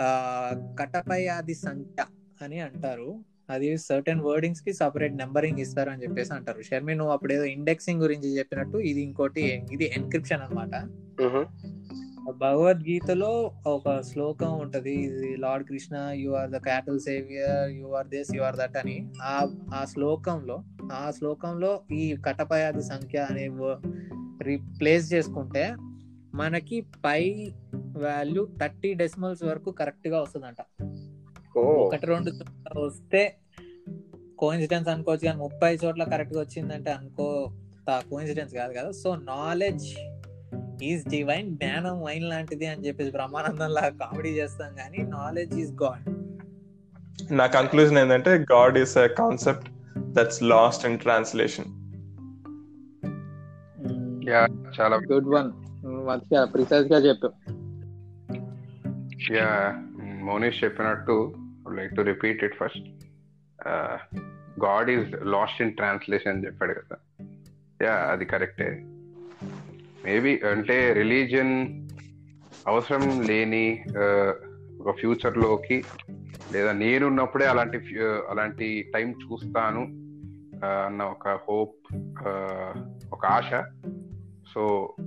ఆ 0.02 0.50
కటపై 0.80 1.28
సంఖ్య 1.54 2.04
అని 2.42 2.60
అంటారు. 2.60 3.33
అది 3.50 3.78
సర్టెన్ 3.78 4.20
వర్డింగ్స్కి 4.20 4.72
సపరేట్ 4.72 5.16
నెంబరింగ్ 5.16 5.58
ఇస్తారు 5.58 5.90
అని 5.90 6.02
చెప్పేసి 6.02 6.34
అంటారు. 6.34 6.62
షర్మి 6.62 6.94
నువ్వు 6.94 7.12
అప్పుడు 7.12 7.32
ఏదో 7.32 7.44
ఇండెక్సింగ్ 7.44 8.02
గురించి 8.02 8.38
చెప్పినట్టు 8.38 8.78
ఇది 8.78 9.00
ఇంకోటి 9.00 9.66
ఇది 9.72 9.92
ఎన్క్రిప్షన్ 9.96 10.40
అన్నమాట. 10.42 10.88
భగవద్గీతలో 12.34 13.52
ఒక 13.66 14.00
శ్లోకం 14.00 14.58
ఉంటది. 14.58 14.92
ఇది 14.92 15.36
Lord 15.36 15.68
Krishna 15.68 16.10
you 16.12 16.30
are 16.30 16.50
the 16.50 16.56
cattle 16.56 17.00
saviour 17.00 17.70
you 17.70 17.86
are 17.86 18.06
this 18.06 18.34
you 18.34 18.42
are 18.42 18.56
that 18.56 18.76
అని. 18.76 19.08
ఆ 19.22 19.48
ఆ 19.74 19.84
శ్లోకంలో 19.84 20.62
ఆ 20.92 21.10
శ్లోకంలో 21.10 21.80
ఈ 21.92 22.16
కటపయాది 22.26 22.82
సంఖ్య 22.82 23.26
అనే 23.30 23.50
రీప్లేస్ 24.42 25.12
చేసుకుంటే 25.12 25.74
మనకి 26.34 26.86
పై 27.04 27.52
వాల్యూ 27.74 28.48
థర్టీ 28.60 28.94
డెసిమల్స్ 28.94 29.42
వరకు 29.42 29.70
కరెక్ట్గా 29.70 30.20
వస్తుందంట. 30.20 30.88
ఒకటి 31.58 32.06
రెండు 32.06 32.30
వస్తే 32.76 33.36
కోఇన్సిడెన్స్ 34.38 34.88
అనుకోవచ్చు 34.88 35.24
కానీ 35.24 35.38
ముప్పై 35.38 35.78
చోట్ల 35.84 36.04
కరెక్ట్గా 36.04 36.40
వచ్చిందంటే 36.40 36.90
అనుకో 36.92 37.52
కోఇన్సిడెన్స్ 37.88 38.54
కాదు 38.54 38.72
కదా. 38.72 38.90
సో 38.90 39.16
నాలెడ్జ్ 39.16 39.94
ఈజ్ 40.84 41.08
డివైన్ 41.08 41.56
జ్ఞానం 41.56 42.02
వైన్ 42.02 42.24
లాంటిది 42.24 42.66
అని 42.66 42.86
చెప్పేసి 42.86 43.10
బ్రహ్మానందం 43.10 43.68
లాగా 43.68 43.88
కామెడీ 43.88 44.28
చేస్తాం 44.28 44.74
కానీ 44.74 45.02
నాలెడ్జ్ 45.02 45.54
ఈజ్ 45.54 45.72
గాడ్ 45.72 46.04
నా 47.32 47.46
కన్క్లూజన్ 47.46 47.98
ఏంటంటే 47.98 48.30
God 48.30 48.78
is 48.78 48.98
a 48.98 49.08
concept 49.08 49.68
that's 49.98 50.42
lost 50.42 50.86
in 50.86 50.98
translation 50.98 51.70
yeah 54.30 54.46
చాలా 54.80 54.96
గుడ్ 54.96 55.28
వన్ 55.28 55.52
మంచిగా 55.86 56.44
ప్రిసైజ్గా 56.44 56.98
చెప్పావు. 56.98 57.34
యా 59.34 59.74
మోనీష్ 60.24 60.64
చెప్పినట్టు 60.64 61.34
like 61.78 61.92
to 61.98 62.04
repeat 62.12 62.42
it 62.48 62.56
first 62.62 62.88
God 64.66 64.90
is 64.94 65.08
lost 65.34 65.60
in 65.64 65.72
translation 65.80 66.32
అని 66.32 66.44
చెప్పాడు 66.46 66.74
కదా. 66.80 66.96
యా 67.84 67.94
అది 68.12 68.24
కరెక్టే 68.32 68.68
మేబీ 70.06 70.32
అంటే 70.52 70.76
రిలీజియన్ 71.00 71.54
అవసరం 72.72 73.04
లేని 73.30 73.64
uh, 74.02 74.32
ఒక 74.80 74.92
ఫ్యూచర్లోకి 75.00 75.76
లేదా 76.54 76.72
నేనున్నప్పుడే 76.80 77.46
అలాంటి 77.52 77.78
uh, 78.06 78.20
అలాంటి 78.32 78.68
టైం 78.94 79.08
చూస్తాను 79.24 79.82
uh, 80.64 80.80
అన్న 80.86 81.02
ఒక 81.14 81.28
హోప్ 81.46 81.80
ఒక 83.16 83.22
ఆశ. 83.36 83.50
సో 84.52 84.62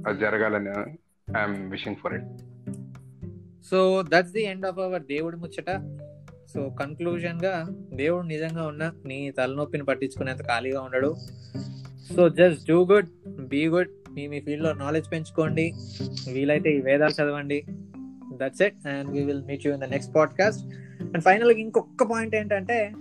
అది 0.08 0.20
జరగాలని 0.26 0.72
I'm 1.28 1.58
wishing 1.74 2.00
for 2.02 2.16
it 2.18 2.32
so 3.70 3.80
that's 4.14 4.34
the 4.38 4.44
end 4.52 4.68
of 4.72 4.80
our 4.88 5.06
దేవుడి 5.14 5.38
ముచ్చట. 5.44 5.72
సో 6.54 6.70
కన్క్లూజన్గా 6.70 7.68
దేవుడు 7.94 8.28
నిజంగా 8.28 8.68
ఉన్న 8.68 8.92
నీ 9.06 9.32
తలనొప్పిని 9.32 9.84
పట్టించుకునేంత 9.84 10.42
ఖాళీగా 10.42 10.82
ఉండడు. 10.82 11.16
So 12.16 12.30
just 12.30 12.68
do 12.70 12.86
good 12.86 13.10
be 13.30 13.68
good 13.68 13.90
మీ 14.12 14.28
మీ 14.28 14.42
ఫీల్డ్లో 14.42 14.74
నాలెడ్జ్ 14.74 15.12
పెంచుకోండి. 15.12 15.74
వీలైతే 16.32 16.70
ఈ 16.70 16.82
వేదాలు 16.82 17.24
చదవండి. 17.24 17.64
That's 18.36 18.62
it 18.62 18.88
and 18.88 19.10
we 19.10 19.24
will 19.24 19.46
meet 19.46 19.68
you 19.68 19.74
in 19.74 19.82
the 19.82 19.84
next 19.84 20.16
podcast 20.16 20.66
and 21.02 21.24
final 21.24 21.52
ఇంకొక 21.52 22.04
పాయింట్ 22.12 22.36
ఏంటంటే 22.36 22.92